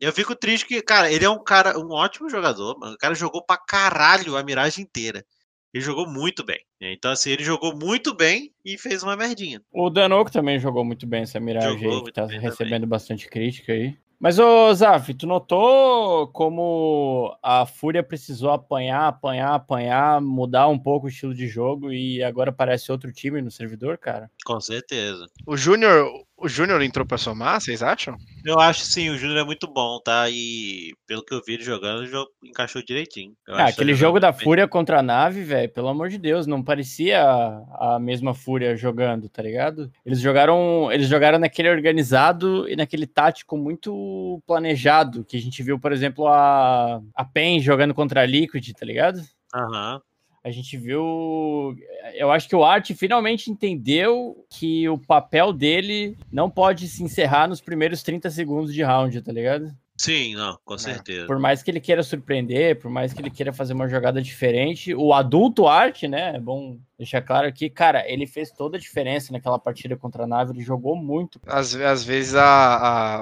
eu 0.00 0.12
fico 0.12 0.36
triste 0.36 0.66
que, 0.66 0.82
cara, 0.82 1.10
ele 1.10 1.24
é 1.24 1.30
um 1.30 1.42
cara, 1.42 1.78
um 1.78 1.90
ótimo 1.90 2.28
jogador, 2.28 2.78
mano. 2.78 2.94
O 2.94 2.98
cara 2.98 3.14
jogou 3.14 3.44
pra 3.44 3.56
caralho 3.56 4.36
a 4.36 4.42
miragem 4.42 4.84
inteira. 4.84 5.24
Ele 5.72 5.82
jogou 5.82 6.06
muito 6.06 6.44
bem. 6.44 6.60
Né? 6.80 6.92
Então, 6.92 7.10
assim, 7.10 7.30
ele 7.30 7.42
jogou 7.42 7.76
muito 7.76 8.14
bem 8.14 8.52
e 8.64 8.78
fez 8.78 9.02
uma 9.02 9.16
merdinha. 9.16 9.60
O 9.72 9.90
Danoco 9.90 10.30
também 10.30 10.58
jogou 10.58 10.84
muito 10.84 11.06
bem 11.06 11.22
essa 11.22 11.40
miragem 11.40 11.78
jogou 11.80 11.98
aí, 11.98 12.04
que 12.04 12.12
tá 12.12 12.26
recebendo 12.26 12.82
também. 12.82 12.88
bastante 12.88 13.28
crítica 13.28 13.72
aí. 13.72 13.96
Mas, 14.18 14.38
ô 14.38 14.72
Zaf, 14.74 15.12
tu 15.14 15.26
notou 15.26 16.28
como 16.28 17.36
a 17.42 17.66
Fúria 17.66 18.02
precisou 18.02 18.50
apanhar, 18.50 19.08
apanhar, 19.08 19.54
apanhar, 19.54 20.20
mudar 20.20 20.68
um 20.68 20.78
pouco 20.78 21.06
o 21.06 21.08
estilo 21.08 21.34
de 21.34 21.46
jogo 21.46 21.92
e 21.92 22.22
agora 22.22 22.52
parece 22.52 22.90
outro 22.90 23.12
time 23.12 23.42
no 23.42 23.50
servidor, 23.50 23.98
cara? 23.98 24.30
Com 24.44 24.60
certeza. 24.60 25.26
O 25.46 25.56
Júnior, 25.56 26.08
o 26.36 26.48
Júnior 26.48 26.82
entrou 26.82 27.06
pra 27.06 27.16
somar, 27.16 27.60
vocês 27.60 27.82
acham? 27.82 28.16
Eu 28.44 28.58
acho 28.58 28.84
sim, 28.84 29.08
o 29.08 29.16
Júnior 29.16 29.38
é 29.38 29.44
muito 29.44 29.66
bom, 29.66 30.00
tá? 30.04 30.28
E 30.28 30.92
pelo 31.06 31.24
que 31.24 31.32
eu 31.32 31.40
vi 31.46 31.54
ele 31.54 31.62
jogando, 31.62 32.00
o 32.00 32.06
jogo 32.06 32.30
encaixou 32.44 32.82
direitinho. 32.82 33.32
Eu 33.46 33.54
ah, 33.54 33.66
aquele 33.66 33.94
jogo 33.94 34.18
da 34.18 34.32
bem. 34.32 34.40
Fúria 34.40 34.66
contra 34.68 34.98
a 34.98 35.02
nave, 35.02 35.42
velho, 35.42 35.72
pelo 35.72 35.88
amor 35.88 36.08
de 36.08 36.18
Deus, 36.18 36.46
não 36.46 36.62
parecia 36.62 37.22
a, 37.22 37.96
a 37.96 37.98
mesma 37.98 38.34
Fúria 38.34 38.76
jogando, 38.76 39.28
tá 39.28 39.42
ligado? 39.42 39.90
Eles 40.04 40.20
jogaram, 40.20 40.90
eles 40.92 41.08
jogaram 41.08 41.38
naquele 41.38 41.70
organizado 41.70 42.68
e 42.68 42.76
naquele 42.76 43.06
tático 43.06 43.56
muito 43.56 44.42
planejado, 44.46 45.24
que 45.24 45.36
a 45.36 45.40
gente 45.40 45.62
viu, 45.62 45.78
por 45.78 45.92
exemplo, 45.92 46.26
a, 46.26 47.00
a 47.14 47.24
PEN 47.24 47.60
jogando 47.60 47.94
contra 47.94 48.22
a 48.22 48.26
Liquid, 48.26 48.72
tá 48.72 48.84
ligado? 48.84 49.20
Aham. 49.54 49.94
Uhum. 49.94 50.13
A 50.44 50.50
gente 50.50 50.76
viu. 50.76 51.74
Eu 52.14 52.30
acho 52.30 52.46
que 52.46 52.54
o 52.54 52.62
Art 52.62 52.92
finalmente 52.92 53.50
entendeu 53.50 54.46
que 54.50 54.86
o 54.90 54.98
papel 54.98 55.54
dele 55.54 56.18
não 56.30 56.50
pode 56.50 56.86
se 56.86 57.02
encerrar 57.02 57.48
nos 57.48 57.62
primeiros 57.62 58.02
30 58.02 58.30
segundos 58.30 58.74
de 58.74 58.82
round, 58.82 59.22
tá 59.22 59.32
ligado? 59.32 59.74
Sim, 59.96 60.34
não, 60.34 60.58
com 60.64 60.74
é. 60.74 60.78
certeza. 60.78 61.26
Por 61.26 61.38
mais 61.38 61.62
que 61.62 61.70
ele 61.70 61.80
queira 61.80 62.02
surpreender, 62.02 62.78
por 62.78 62.90
mais 62.90 63.12
que 63.12 63.20
ele 63.20 63.30
queira 63.30 63.52
fazer 63.52 63.72
uma 63.74 63.88
jogada 63.88 64.20
diferente, 64.20 64.94
o 64.94 65.12
adulto 65.12 65.68
Art, 65.68 66.02
né? 66.02 66.36
É 66.36 66.40
bom 66.40 66.78
deixar 66.98 67.22
claro 67.22 67.46
aqui, 67.46 67.70
cara, 67.70 68.04
ele 68.10 68.26
fez 68.26 68.50
toda 68.50 68.76
a 68.76 68.80
diferença 68.80 69.32
naquela 69.32 69.58
partida 69.58 69.96
contra 69.96 70.24
a 70.24 70.26
nave, 70.26 70.52
ele 70.52 70.62
jogou 70.62 70.96
muito. 70.96 71.40
Às, 71.46 71.74
às 71.76 72.04
vezes 72.04 72.34
a, 72.34 72.44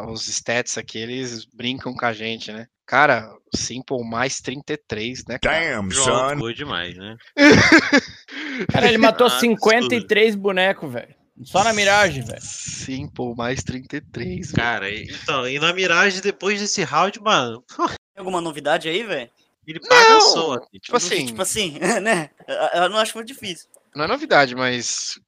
a, 0.03 0.11
os 0.11 0.27
stats 0.27 0.79
aqui, 0.79 0.99
eles 0.99 1.45
brincam 1.45 1.95
com 1.95 2.07
a 2.07 2.13
gente, 2.13 2.51
né? 2.51 2.67
Cara, 2.93 3.35
Simple 3.55 4.05
mais 4.05 4.39
33, 4.43 5.25
né? 5.25 5.39
Cara? 5.39 5.77
Damn, 5.77 5.91
son. 5.91 6.39
Foi 6.39 6.53
demais, 6.53 6.95
né? 6.95 7.17
cara, 8.71 8.87
ele 8.87 8.99
matou 8.99 9.29
ah, 9.29 9.41
53 9.41 10.35
bonecos, 10.35 10.93
velho. 10.93 11.15
Só 11.43 11.65
na 11.65 11.73
Mirage, 11.73 12.21
velho. 12.21 12.43
Simple 12.43 13.35
mais 13.35 13.63
33. 13.63 14.53
Cara, 14.53 14.91
véio. 14.91 15.07
então, 15.11 15.49
e 15.49 15.59
na 15.59 15.73
Mirage, 15.73 16.21
depois 16.21 16.61
desse 16.61 16.83
round, 16.83 17.19
mano. 17.23 17.65
Tem 17.79 18.19
alguma 18.19 18.43
novidade 18.43 18.91
aí, 18.91 19.03
velho? 19.03 19.31
Ele 19.67 19.81
bagaçou. 19.81 20.61
Tipo, 20.61 20.79
tipo 20.79 20.97
assim. 20.99 21.27
Tipo 21.27 21.41
assim, 21.41 21.79
né? 22.03 22.29
Eu 22.75 22.91
não 22.91 22.99
acho 22.99 23.17
muito 23.17 23.29
difícil. 23.29 23.71
Não 23.97 24.05
é 24.05 24.09
novidade, 24.09 24.55
mas 24.55 25.19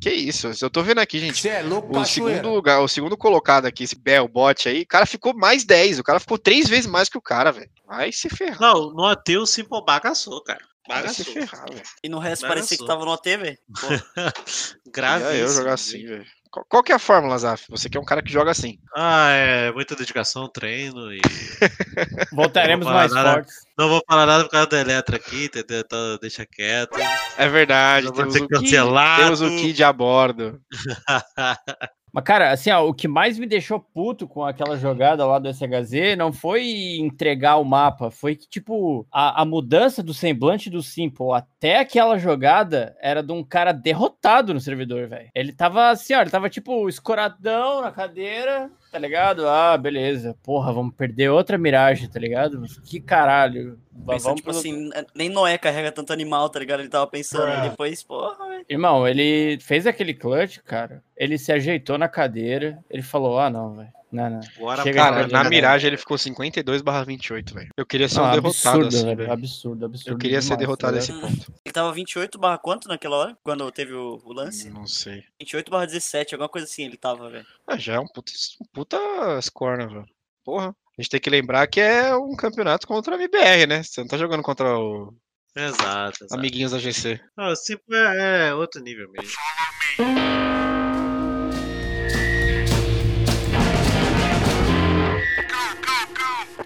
que 0.00 0.10
isso? 0.10 0.50
Eu 0.60 0.70
tô 0.70 0.82
vendo 0.82 0.98
aqui, 0.98 1.18
gente. 1.18 1.48
É 1.48 1.62
louco, 1.62 1.98
o 1.98 2.04
segundo 2.04 2.50
lugar, 2.50 2.80
o 2.80 2.88
segundo 2.88 3.16
colocado 3.16 3.66
aqui, 3.66 3.84
esse 3.84 3.96
Bell 3.96 4.26
Bot 4.28 4.68
aí, 4.68 4.82
o 4.82 4.86
cara 4.86 5.06
ficou 5.06 5.34
mais 5.34 5.64
10. 5.64 5.98
O 5.98 6.04
cara 6.04 6.20
ficou 6.20 6.38
três 6.38 6.68
vezes 6.68 6.86
mais 6.86 7.08
que 7.08 7.18
o 7.18 7.22
cara, 7.22 7.52
velho. 7.52 7.70
Vai 7.86 8.12
se 8.12 8.28
ferrar. 8.28 8.60
Não, 8.60 8.92
no 8.92 9.04
AT 9.04 9.36
o 9.36 9.46
Simple 9.46 9.84
bagaçou, 9.84 10.42
cara. 10.42 10.60
Bagaçou. 10.88 11.24
Vai 11.24 11.34
se 11.42 11.48
ferrar, 11.48 11.70
velho. 11.70 11.82
E 12.02 12.08
no 12.08 12.18
resto 12.18 12.42
bagaçou. 12.42 12.56
parecia 12.56 12.78
que 12.78 12.86
tava 12.86 13.04
no 13.04 13.12
AT, 13.12 13.36
velho. 13.36 13.58
Grave. 14.92 15.38
eu 15.38 15.48
jogar 15.48 15.74
assim, 15.74 16.04
velho. 16.04 16.26
Qual 16.68 16.82
que 16.82 16.92
é 16.92 16.94
a 16.94 16.98
fórmula, 16.98 17.38
Zaf? 17.38 17.64
Você 17.70 17.88
que 17.88 17.96
é 17.96 18.00
um 18.00 18.04
cara 18.04 18.22
que 18.22 18.30
joga 18.30 18.50
assim. 18.50 18.78
Ah, 18.94 19.30
é 19.30 19.72
muita 19.72 19.96
dedicação, 19.96 20.46
treino 20.48 21.10
e. 21.10 21.20
Voltaremos 22.30 22.86
mais 22.86 23.10
nada, 23.10 23.32
fortes. 23.32 23.54
Não 23.78 23.88
vou 23.88 24.02
falar 24.06 24.26
nada 24.26 24.44
por 24.44 24.50
causa 24.50 24.66
do 24.66 24.76
Eletro 24.76 25.16
aqui, 25.16 25.46
entendeu? 25.46 25.80
Então 25.80 26.18
deixa 26.20 26.44
quieto. 26.44 26.98
É 27.38 27.48
verdade, 27.48 28.12
temos 28.12 28.36
o, 28.36 28.48
Kid, 28.48 28.70
temos 29.16 29.40
o 29.40 29.48
Kid 29.48 29.82
a 29.82 29.92
bordo. 29.92 30.60
Mas, 32.12 32.24
cara, 32.24 32.50
assim, 32.50 32.70
ó, 32.70 32.86
o 32.86 32.92
que 32.92 33.08
mais 33.08 33.38
me 33.38 33.46
deixou 33.46 33.80
puto 33.80 34.28
com 34.28 34.44
aquela 34.44 34.76
jogada 34.76 35.24
lá 35.24 35.38
do 35.38 35.52
SHZ 35.52 36.16
não 36.16 36.32
foi 36.32 36.96
entregar 36.98 37.56
o 37.56 37.64
mapa, 37.64 38.10
foi 38.10 38.36
que, 38.36 38.46
tipo, 38.46 39.06
a, 39.10 39.40
a 39.40 39.44
mudança 39.44 40.02
do 40.02 40.12
semblante 40.12 40.68
do 40.68 40.82
Simple 40.82 41.32
até 41.32 41.78
aquela 41.78 42.18
jogada 42.18 42.94
era 43.00 43.22
de 43.22 43.32
um 43.32 43.42
cara 43.42 43.72
derrotado 43.72 44.52
no 44.52 44.60
servidor, 44.60 45.08
velho. 45.08 45.30
Ele 45.34 45.52
tava 45.52 45.88
assim, 45.88 46.14
ó, 46.14 46.20
ele 46.20 46.30
tava, 46.30 46.50
tipo, 46.50 46.86
escoradão 46.88 47.80
na 47.80 47.90
cadeira, 47.90 48.70
tá 48.90 48.98
ligado? 48.98 49.48
Ah, 49.48 49.76
beleza. 49.78 50.36
Porra, 50.42 50.70
vamos 50.70 50.94
perder 50.94 51.30
outra 51.30 51.56
miragem, 51.56 52.10
tá 52.10 52.20
ligado? 52.20 52.62
Que 52.84 53.00
caralho. 53.00 53.78
Pensando, 54.06 54.36
tipo 54.36 54.50
assim, 54.50 54.90
nem 55.14 55.30
Noé 55.30 55.56
carrega 55.56 55.90
tanto 55.90 56.12
animal, 56.12 56.50
tá 56.50 56.58
ligado? 56.58 56.80
Ele 56.80 56.88
tava 56.88 57.06
pensando 57.06 57.48
é. 57.48 57.70
depois, 57.70 58.02
porra. 58.02 58.51
Irmão, 58.72 59.06
ele 59.06 59.58
fez 59.60 59.86
aquele 59.86 60.14
clutch, 60.14 60.58
cara. 60.60 61.04
Ele 61.14 61.36
se 61.36 61.52
ajeitou 61.52 61.98
na 61.98 62.08
cadeira. 62.08 62.82
Ele 62.88 63.02
falou: 63.02 63.38
ah, 63.38 63.50
não, 63.50 63.76
velho. 63.76 63.92
Não, 64.10 64.30
não. 64.30 64.40
Agora, 64.56 64.94
cara, 64.94 65.26
na 65.26 65.44
miragem 65.44 65.88
ele 65.88 65.98
ficou 65.98 66.16
52 66.16 66.80
barra 66.80 67.04
28, 67.04 67.54
velho. 67.54 67.68
Eu 67.76 67.84
queria 67.84 68.08
ser 68.08 68.20
um 68.20 68.30
derrotado 68.30 68.46
absurdo, 68.48 68.88
assim, 68.88 69.16
velho. 69.16 69.32
Absurdo, 69.32 69.84
absurdo. 69.86 70.10
Eu 70.10 70.18
queria 70.18 70.40
demais, 70.40 70.44
ser 70.46 70.56
derrotado 70.56 70.96
nesse 70.96 71.12
tá 71.12 71.20
ponto. 71.20 71.52
Ele 71.64 71.72
tava 71.72 71.92
28 71.92 72.38
barra 72.38 72.58
quanto 72.58 72.88
naquela 72.88 73.16
hora? 73.16 73.38
Quando 73.42 73.70
teve 73.70 73.92
o, 73.92 74.22
o 74.24 74.32
lance? 74.32 74.70
Não 74.70 74.86
sei. 74.86 75.22
28 75.38 75.70
barra 75.70 75.86
17, 75.86 76.34
alguma 76.34 76.48
coisa 76.48 76.66
assim 76.66 76.84
ele 76.84 76.96
tava, 76.96 77.28
velho. 77.28 77.46
Ah, 77.66 77.76
já 77.76 77.94
é 77.94 78.00
um 78.00 78.06
puta, 78.06 78.32
um 78.60 78.66
puta 78.72 78.98
score, 79.42 79.78
né, 79.78 79.86
velho? 79.86 80.06
Porra. 80.42 80.74
A 80.98 81.02
gente 81.02 81.10
tem 81.10 81.20
que 81.20 81.30
lembrar 81.30 81.66
que 81.66 81.80
é 81.80 82.14
um 82.14 82.36
campeonato 82.36 82.86
contra 82.86 83.16
a 83.16 83.18
MBR, 83.18 83.66
né? 83.66 83.82
Você 83.82 84.00
não 84.00 84.08
tá 84.08 84.18
jogando 84.18 84.42
contra 84.42 84.78
o. 84.78 85.14
Exato, 85.54 86.24
exato. 86.24 86.34
Amiguinhos 86.34 86.72
da 86.72 86.78
GC. 86.78 87.20
Não, 87.36 87.52
tipo, 87.54 87.94
é, 87.94 88.48
é 88.48 88.54
outro 88.54 88.82
nível 88.82 89.10
mesmo. 89.10 89.32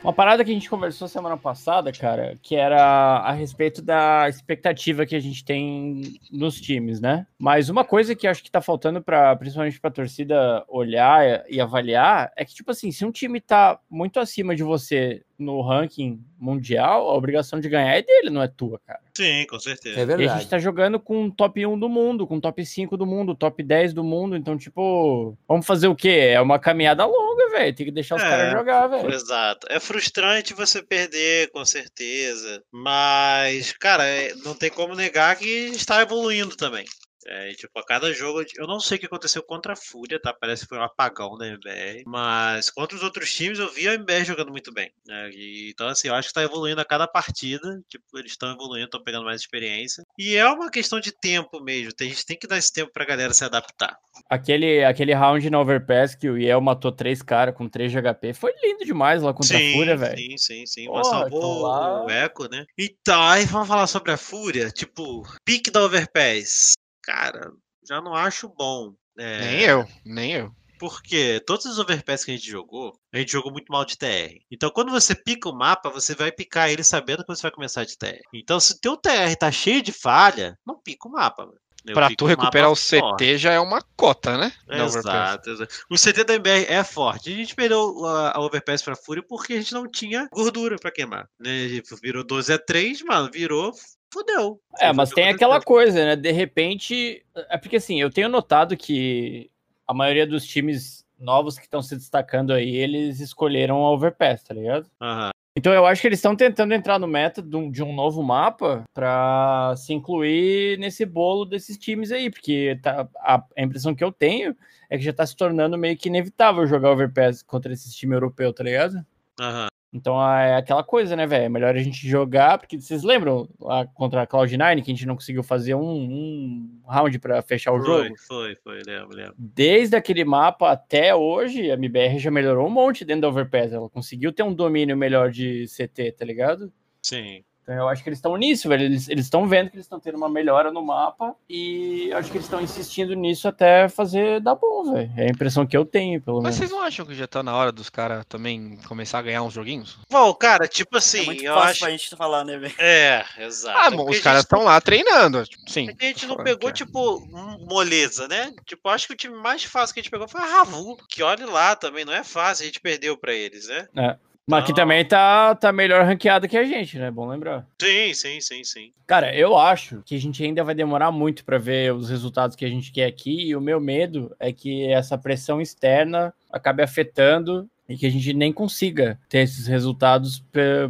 Uma 0.07 0.13
parada 0.13 0.45
que 0.45 0.53
a 0.53 0.55
gente 0.55 0.71
conversou 0.71 1.09
semana 1.09 1.37
passada, 1.37 1.91
cara, 1.91 2.39
que 2.41 2.55
era 2.55 2.81
a 3.19 3.33
respeito 3.33 3.83
da 3.83 4.29
expectativa 4.29 5.05
que 5.05 5.17
a 5.17 5.21
gente 5.21 5.45
tem 5.45 6.21
nos 6.31 6.61
times, 6.61 7.01
né? 7.01 7.27
Mas 7.37 7.69
uma 7.69 7.85
coisa 7.85 8.15
que 8.15 8.29
acho 8.29 8.41
que 8.41 8.49
tá 8.49 8.61
faltando 8.61 9.03
para 9.03 9.35
principalmente 9.35 9.81
pra 9.81 9.91
torcida 9.91 10.65
olhar 10.69 11.45
e 11.51 11.61
avaliar 11.61 12.31
é 12.37 12.45
que, 12.45 12.55
tipo 12.55 12.71
assim, 12.71 12.93
se 12.93 13.05
um 13.05 13.11
time 13.11 13.41
tá 13.41 13.81
muito 13.91 14.21
acima 14.21 14.55
de 14.55 14.63
você 14.63 15.25
no 15.39 15.61
ranking 15.61 16.23
mundial, 16.39 17.09
a 17.09 17.15
obrigação 17.15 17.61
de 17.61 17.69
ganhar 17.69 17.95
é 17.95 18.03
dele, 18.03 18.31
não 18.31 18.43
é 18.43 18.49
tua, 18.49 18.79
cara. 18.87 19.01
Sim, 19.17 19.47
com 19.49 19.59
certeza. 19.59 19.99
É 20.01 20.05
verdade. 20.05 20.23
E 20.23 20.29
a 20.29 20.39
gente 20.39 20.49
tá 20.49 20.59
jogando 20.59 21.01
com 21.01 21.31
top 21.31 21.65
1 21.65 21.79
do 21.79 21.89
mundo, 21.89 22.27
com 22.27 22.39
top 22.39 22.65
5 22.65 22.97
do 22.97 23.07
mundo, 23.07 23.35
top 23.35 23.63
10 23.63 23.95
do 23.95 24.05
mundo, 24.05 24.37
então, 24.37 24.57
tipo, 24.57 25.37
vamos 25.49 25.67
fazer 25.67 25.89
o 25.89 25.97
quê? 25.97 26.31
É 26.33 26.41
uma 26.41 26.59
caminhada 26.59 27.05
longa, 27.07 27.49
velho. 27.51 27.75
Tem 27.75 27.87
que 27.87 27.93
deixar 27.93 28.17
os 28.17 28.23
é, 28.23 28.29
caras 28.29 28.53
jogar, 28.53 28.87
velho. 28.89 29.13
Exato. 29.13 29.67
É 29.71 29.81
frustrante 29.81 30.55
você 30.55 30.83
perder, 30.83 31.51
com 31.51 31.65
certeza. 31.65 32.63
Mas, 32.71 33.73
cara, 33.73 34.05
é, 34.05 34.35
não 34.45 34.55
tem 34.55 34.71
como 34.71 34.95
negar 34.95 35.37
que 35.37 35.47
está 35.47 36.03
evoluindo 36.03 36.57
também. 36.57 36.85
É, 37.29 37.51
tipo, 37.53 37.79
a 37.79 37.85
cada 37.85 38.13
jogo. 38.13 38.45
Eu 38.57 38.67
não 38.67 38.79
sei 38.79 38.97
o 38.97 39.01
que 39.01 39.07
aconteceu 39.07 39.43
contra 39.43 39.73
a 39.73 39.77
Fúria, 39.77 40.21
tá? 40.21 40.33
Parece 40.33 40.63
que 40.63 40.69
foi 40.69 40.79
um 40.79 40.83
apagão 40.83 41.37
da 41.37 41.47
MBR. 41.47 42.05
Mas 42.07 42.71
contra 42.71 42.97
os 42.97 43.03
outros 43.03 43.33
times 43.35 43.59
eu 43.59 43.73
vi 43.73 43.89
a 43.89 43.95
MBR 43.95 44.25
jogando 44.25 44.51
muito 44.51 44.73
bem. 44.73 44.91
Né? 45.07 45.31
E, 45.33 45.71
então, 45.71 45.89
assim, 45.89 46.09
eu 46.09 46.15
acho 46.15 46.29
que 46.29 46.35
tá 46.35 46.43
evoluindo 46.43 46.81
a 46.81 46.85
cada 46.85 47.09
partida. 47.09 47.81
Tipo, 47.89 48.05
eles 48.19 48.33
estão 48.33 48.53
evoluindo, 48.53 48.87
estão 48.87 49.03
pegando 49.03 49.25
mais 49.25 49.41
experiência. 49.41 50.05
E 50.19 50.37
é 50.37 50.47
uma 50.49 50.71
questão 50.71 51.01
de 51.01 51.13
tempo 51.13 51.61
mesmo. 51.63 51.93
A 52.01 52.05
gente 52.05 52.25
tem 52.25 52.39
que 52.39 52.47
dar 52.47 52.59
esse 52.59 52.73
tempo 52.73 52.93
pra 52.93 53.05
galera 53.05 53.35
se 53.35 53.45
adaptar. 53.45 53.97
Aquele, 54.31 54.85
aquele 54.85 55.13
round 55.13 55.49
no 55.51 55.59
Overpass 55.59 56.15
que 56.15 56.29
o 56.29 56.39
Yel 56.39 56.61
matou 56.61 56.93
três 56.93 57.23
caras 57.23 57.55
com 57.55 57.69
3 57.69 57.93
de 57.93 57.99
HP 58.01 58.33
foi 58.33 58.53
lindo 58.63 58.85
demais 58.85 59.23
lá 59.23 59.33
contra 59.33 59.59
sim, 59.59 59.71
a 59.71 59.75
Fúria, 59.75 59.97
velho. 59.97 60.17
Sim, 60.17 60.39
sim, 60.39 60.67
sim. 60.67 60.89
Mas 60.89 61.07
salvou 61.07 61.63
lá... 61.63 62.05
o 62.05 62.11
Echo, 62.11 62.49
né? 62.51 62.65
Então, 62.79 63.23
aí 63.23 63.45
vamos 63.45 63.69
falar 63.69 63.87
sobre 63.87 64.13
a 64.13 64.17
Fúria. 64.17 64.71
Tipo, 64.71 65.23
pique 65.45 65.71
da 65.71 65.85
Overpass 65.85 66.75
cara, 67.07 67.53
já 67.89 68.01
não 68.01 68.15
acho 68.15 68.49
bom. 68.49 68.93
É... 69.17 69.41
Nem 69.41 69.61
eu, 69.61 69.89
nem 70.05 70.33
eu. 70.33 70.53
Porque 70.79 71.41
todos 71.47 71.65
os 71.65 71.79
overpass 71.79 72.23
que 72.23 72.33
a 72.33 72.35
gente 72.35 72.51
jogou, 72.51 72.93
a 73.11 73.17
gente 73.17 73.33
jogou 73.33 73.51
muito 73.51 73.73
mal 73.73 73.85
de 73.85 73.97
TR. 73.97 74.37
Então, 74.51 74.71
quando 74.71 74.91
você 74.91 75.15
pica 75.15 75.49
o 75.49 75.57
mapa, 75.57 75.89
você 75.89 76.15
vai 76.15 76.31
picar 76.31 76.71
ele 76.71 76.85
sabendo 76.85 77.25
que 77.25 77.35
você 77.35 77.43
vai 77.43 77.51
começar 77.51 77.85
de 77.85 77.97
TR. 77.97 78.21
Então, 78.35 78.61
se 78.61 78.75
o 78.75 78.79
teu 78.79 78.95
TR 78.95 79.35
tá 79.39 79.51
cheio 79.51 79.81
de 79.81 79.91
falha, 79.91 80.59
não 80.67 80.79
pica 80.79 81.09
o 81.09 81.13
mapa. 81.13 81.49
Eu 81.87 81.95
pra 81.95 82.11
tu 82.15 82.27
recuperar 82.27 82.69
o, 82.69 82.73
o 82.73 82.77
CT 82.77 82.99
forte. 82.99 83.39
já 83.39 83.53
é 83.53 83.61
uma 83.61 83.81
cota, 83.97 84.37
né? 84.37 84.53
Exato, 84.69 85.51
exato, 85.51 85.75
O 85.89 85.95
CT 85.95 86.25
da 86.25 86.35
MBR 86.35 86.67
é 86.69 86.83
forte. 86.83 87.33
A 87.33 87.37
gente 87.37 87.55
perdeu 87.55 88.05
a, 88.05 88.37
a 88.37 88.41
Overpass 88.41 88.83
pra 88.83 88.97
Fúria 88.97 89.23
porque 89.27 89.53
a 89.53 89.57
gente 89.57 89.73
não 89.73 89.89
tinha 89.89 90.29
gordura 90.33 90.77
pra 90.77 90.91
queimar. 90.91 91.29
Né? 91.39 91.81
Virou 92.03 92.25
12 92.25 92.53
a 92.53 92.59
3, 92.59 93.03
mano. 93.03 93.31
Virou 93.33 93.73
fudeu. 94.17 94.61
É, 94.79 94.93
mas 94.93 95.11
tem 95.11 95.29
aquela 95.29 95.61
coisa, 95.61 96.05
né? 96.05 96.17
De 96.17 96.33
repente. 96.33 97.25
É 97.51 97.57
porque 97.57 97.77
assim, 97.77 98.01
eu 98.01 98.11
tenho 98.11 98.29
notado 98.29 98.77
que 98.77 99.51
a 99.87 99.95
maioria 99.95 100.27
dos 100.27 100.47
times 100.47 101.05
novos 101.19 101.59
que 101.59 101.65
estão 101.65 101.83
se 101.83 101.97
destacando 101.97 102.53
aí, 102.53 102.77
eles 102.77 103.21
escolheram 103.21 103.77
a 103.77 103.91
Overpass, 103.93 104.43
tá 104.43 104.55
ligado? 104.55 104.87
Uhum. 105.01 105.31
Então 105.57 105.73
eu 105.73 105.87
acho 105.87 106.03
que 106.03 106.09
eles 106.09 106.19
estão 106.19 106.37
tentando 106.37 106.75
entrar 106.75 106.99
no 106.99 107.07
meta 107.07 107.41
de 107.41 107.57
um, 107.57 107.71
de 107.71 107.83
um 107.83 107.95
novo 107.95 108.23
mapa 108.23 108.85
para 108.93 109.75
se 109.77 109.95
incluir 109.95 110.79
nesse 110.79 111.07
bolo 111.07 111.47
desses 111.47 111.79
times 111.79 112.13
aí, 112.13 112.31
porque 112.31 112.79
tá, 112.83 113.09
a, 113.17 113.43
a, 113.57 113.63
impressão 113.63 113.95
que 113.95 114.05
eu 114.05 114.13
tenho 114.13 114.55
é 114.91 114.99
que 114.99 115.05
já 115.05 115.15
tá 115.15 115.27
se 115.27 115.35
tornando 115.35 115.79
meio 115.79 115.97
que 115.97 116.09
inevitável 116.09 116.67
jogar 116.67 116.91
Overpass 116.91 117.43
contra 117.43 117.73
esses 117.73 117.95
times 117.95 118.17
europeus, 118.17 118.55
tá 118.55 118.65
ligado? 118.65 119.05
Aham. 119.41 119.63
Uhum. 119.63 119.76
Então 119.93 120.21
é 120.21 120.57
aquela 120.57 120.83
coisa, 120.83 121.17
né, 121.17 121.27
velho? 121.27 121.45
É 121.45 121.49
melhor 121.49 121.75
a 121.75 121.83
gente 121.83 122.07
jogar, 122.09 122.59
porque 122.59 122.81
vocês 122.81 123.03
lembram 123.03 123.49
lá 123.59 123.87
contra 123.87 124.23
a 124.23 124.27
Cloud9 124.27 124.83
que 124.83 124.91
a 124.91 124.95
gente 124.95 125.07
não 125.07 125.15
conseguiu 125.15 125.43
fazer 125.43 125.75
um, 125.75 125.81
um 125.83 126.81
round 126.87 127.19
para 127.19 127.41
fechar 127.41 127.73
o 127.73 127.79
foi, 127.79 127.87
jogo? 127.87 128.15
Foi, 128.27 128.57
foi, 128.57 128.83
lembro, 128.87 129.17
lembro. 129.17 129.35
Desde 129.39 129.97
aquele 129.97 130.25
mapa 130.25 130.71
até 130.71 131.15
hoje, 131.15 131.71
a 131.71 131.75
MBR 131.75 132.19
já 132.19 132.31
melhorou 132.31 132.67
um 132.67 132.71
monte 132.71 133.05
dentro 133.05 133.23
da 133.23 133.29
Overpass. 133.29 133.73
Ela 133.73 133.89
conseguiu 133.89 134.33
ter 134.33 134.43
um 134.43 134.53
domínio 134.53 134.97
melhor 134.97 135.31
de 135.31 135.65
CT, 135.67 136.13
tá 136.13 136.25
ligado? 136.25 136.73
Sim. 137.03 137.45
Então 137.67 137.75
eu 137.75 137.89
acho 137.89 138.01
que 138.01 138.09
eles 138.09 138.19
estão 138.19 138.37
nisso, 138.37 138.69
velho. 138.69 138.85
Eles 138.85 139.09
estão 139.09 139.49
vendo 139.49 139.71
que 139.71 139.75
eles 139.75 139.87
estão 139.87 139.99
tendo 139.99 140.17
uma 140.17 140.29
melhora 140.29 140.71
no 140.71 140.81
mapa 140.81 141.35
e 141.51 142.13
acho 142.13 142.31
que 142.31 142.37
eles 142.37 142.47
estão 142.47 142.61
insistindo 142.61 143.13
nisso 143.15 143.49
até 143.49 143.89
fazer 143.89 144.41
dar 144.41 144.55
bom, 144.55 144.93
velho. 144.93 145.11
É 145.17 145.25
a 145.25 145.29
impressão 145.31 145.67
que 145.67 145.77
eu 145.77 145.85
tenho, 145.85 146.23
pelo 146.23 146.41
Mas 146.41 146.55
menos. 146.55 146.61
Mas 146.61 146.69
vocês 146.69 146.71
não 146.71 146.87
acham 146.87 147.05
que 147.05 147.13
já 147.13 147.27
tá 147.27 147.43
na 147.43 147.57
hora 147.57 147.73
dos 147.73 147.91
caras 147.91 148.25
também 148.27 148.79
começar 148.87 149.19
a 149.19 149.23
ganhar 149.23 149.43
uns 149.43 149.53
joguinhos? 149.53 149.99
Bom, 150.09 150.33
cara, 150.35 150.69
tipo 150.69 150.97
assim, 150.97 151.23
é 151.23 151.27
muito 151.27 151.45
eu 151.45 151.55
fácil 151.55 151.71
acho... 151.71 151.81
pra 151.81 151.91
gente 151.91 152.17
falar, 152.17 152.45
né, 152.45 152.57
velho? 152.57 152.75
É, 152.79 153.25
exato. 153.39 153.77
Ah, 153.77 153.91
bom, 153.91 154.09
os 154.09 154.21
caras 154.21 154.43
estão 154.43 154.63
lá 154.63 154.81
treinando, 154.81 155.43
sim. 155.67 155.89
É 155.99 156.05
a 156.05 156.09
gente 156.09 156.27
não 156.27 156.37
pegou, 156.37 156.71
tipo, 156.71 157.27
moleza, 157.69 158.29
né? 158.29 158.55
Tipo, 158.65 158.91
acho 158.91 159.09
que 159.09 159.15
o 159.15 159.17
time 159.17 159.35
mais 159.35 159.65
fácil 159.65 159.93
que 159.93 159.99
a 159.99 160.03
gente 160.05 160.13
pegou 160.13 160.29
foi 160.29 160.41
a 160.41 160.47
Ravu, 160.47 160.97
que 161.09 161.21
olha 161.21 161.47
lá 161.47 161.75
também, 161.75 162.05
não 162.05 162.13
é 162.13 162.23
fácil, 162.23 162.63
a 162.63 162.67
gente 162.67 162.81
perdeu 162.81 163.17
pra 163.19 163.35
eles, 163.35 163.67
né? 163.67 163.89
É. 163.97 164.17
Mas 164.49 164.65
que 164.65 164.73
também 164.73 165.05
tá, 165.05 165.57
tá 165.57 165.73
melhor 165.73 166.05
ranqueado 166.05 166.47
que 166.47 166.57
a 166.57 166.63
gente, 166.63 166.97
né? 166.99 167.11
Bom 167.11 167.27
lembrar. 167.27 167.67
Sim, 167.83 168.15
sim, 168.15 168.41
sim, 168.41 168.63
sim. 168.63 168.93
Cara, 169.05 169.35
eu 169.35 169.59
acho 169.59 170.03
que 170.05 170.15
a 170.15 170.21
gente 170.21 170.43
ainda 170.45 170.63
vai 170.63 170.73
demorar 170.73 171.11
muito 171.11 171.45
para 171.45 171.59
ver 171.59 171.93
os 171.93 172.09
resultados 172.09 172.55
que 172.55 172.65
a 172.65 172.69
gente 172.69 172.93
quer 172.93 173.07
aqui. 173.07 173.49
E 173.49 173.57
o 173.57 173.61
meu 173.61 173.81
medo 173.81 174.35
é 174.39 174.53
que 174.53 174.87
essa 174.87 175.19
pressão 175.19 175.61
externa 175.61 176.33
acabe 176.51 176.81
afetando 176.81 177.69
e 177.89 177.97
que 177.97 178.07
a 178.07 178.11
gente 178.11 178.33
nem 178.33 178.53
consiga 178.53 179.19
ter 179.29 179.39
esses 179.39 179.67
resultados 179.67 180.45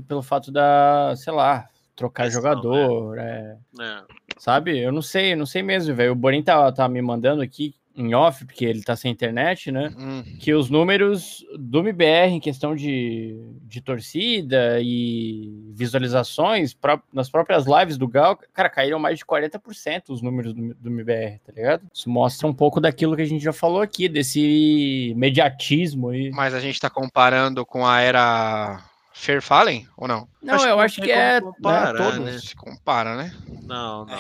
pelo 0.06 0.22
fato 0.22 0.52
da, 0.52 1.14
sei 1.16 1.32
lá, 1.32 1.66
trocar 1.94 2.25
Questão, 2.25 2.42
jogador. 2.42 3.16
Né? 3.16 3.56
É. 3.80 3.82
É. 3.82 4.02
Sabe? 4.36 4.78
Eu 4.78 4.92
não 4.92 5.00
sei, 5.00 5.34
não 5.34 5.46
sei 5.46 5.62
mesmo, 5.62 5.94
velho. 5.94 6.12
O 6.12 6.16
Borin 6.16 6.42
tá, 6.42 6.70
tá 6.72 6.86
me 6.86 7.00
mandando 7.00 7.40
aqui 7.40 7.75
em 7.97 8.15
off, 8.15 8.45
porque 8.45 8.65
ele 8.65 8.83
tá 8.83 8.95
sem 8.95 9.11
internet, 9.11 9.73
né? 9.73 9.93
Hum. 9.97 10.23
Que 10.38 10.53
os 10.53 10.69
números 10.69 11.45
do 11.59 11.81
MBR 11.81 12.33
em 12.33 12.41
questão 12.41 12.76
de, 12.76 13.35
de 13.62 13.81
torcida 13.81 14.79
e 14.81 15.73
visualizações 15.73 16.75
pró 16.75 17.00
nas 17.12 17.31
próprias 17.31 17.65
lives 17.67 17.97
do 17.97 18.07
Gal, 18.07 18.38
cara, 18.53 18.69
caíram 18.69 18.99
mais 18.99 19.19
de 19.19 19.25
40% 19.25 20.11
os 20.11 20.21
números 20.21 20.53
do, 20.53 20.75
do 20.75 20.91
MBR, 20.91 21.38
tá 21.38 21.53
ligado? 21.53 21.87
Isso 21.93 22.11
mostra 22.11 22.47
um 22.47 22.55
pouco 22.55 22.81
daquilo 22.81 23.17
que 23.17 23.23
a 23.23 23.26
gente 23.26 23.43
já 23.43 23.53
falou 23.53 23.81
aqui, 23.81 24.09
desse 24.09 25.15
mediatismo 25.17 26.11
aí. 26.11 26.31
Mas 26.31 26.53
a 26.53 26.61
gente 26.61 26.79
tá 26.79 26.91
comparando 26.91 27.65
com 27.65 27.87
a 27.87 28.00
era 28.00 28.85
Fair 29.15 29.41
Fallen 29.41 29.88
ou 29.97 30.07
não? 30.07 30.29
Não, 30.43 30.55
acho 30.55 30.67
eu 30.67 30.81
acho 30.81 31.00
que 31.00 31.11
é. 31.11 31.41
Comparar, 31.41 31.95
né, 31.95 31.99
todos 31.99 32.19
né? 32.19 32.38
se 32.38 32.55
compara, 32.55 33.17
né? 33.17 33.35
Não, 33.62 34.05
não. 34.05 34.19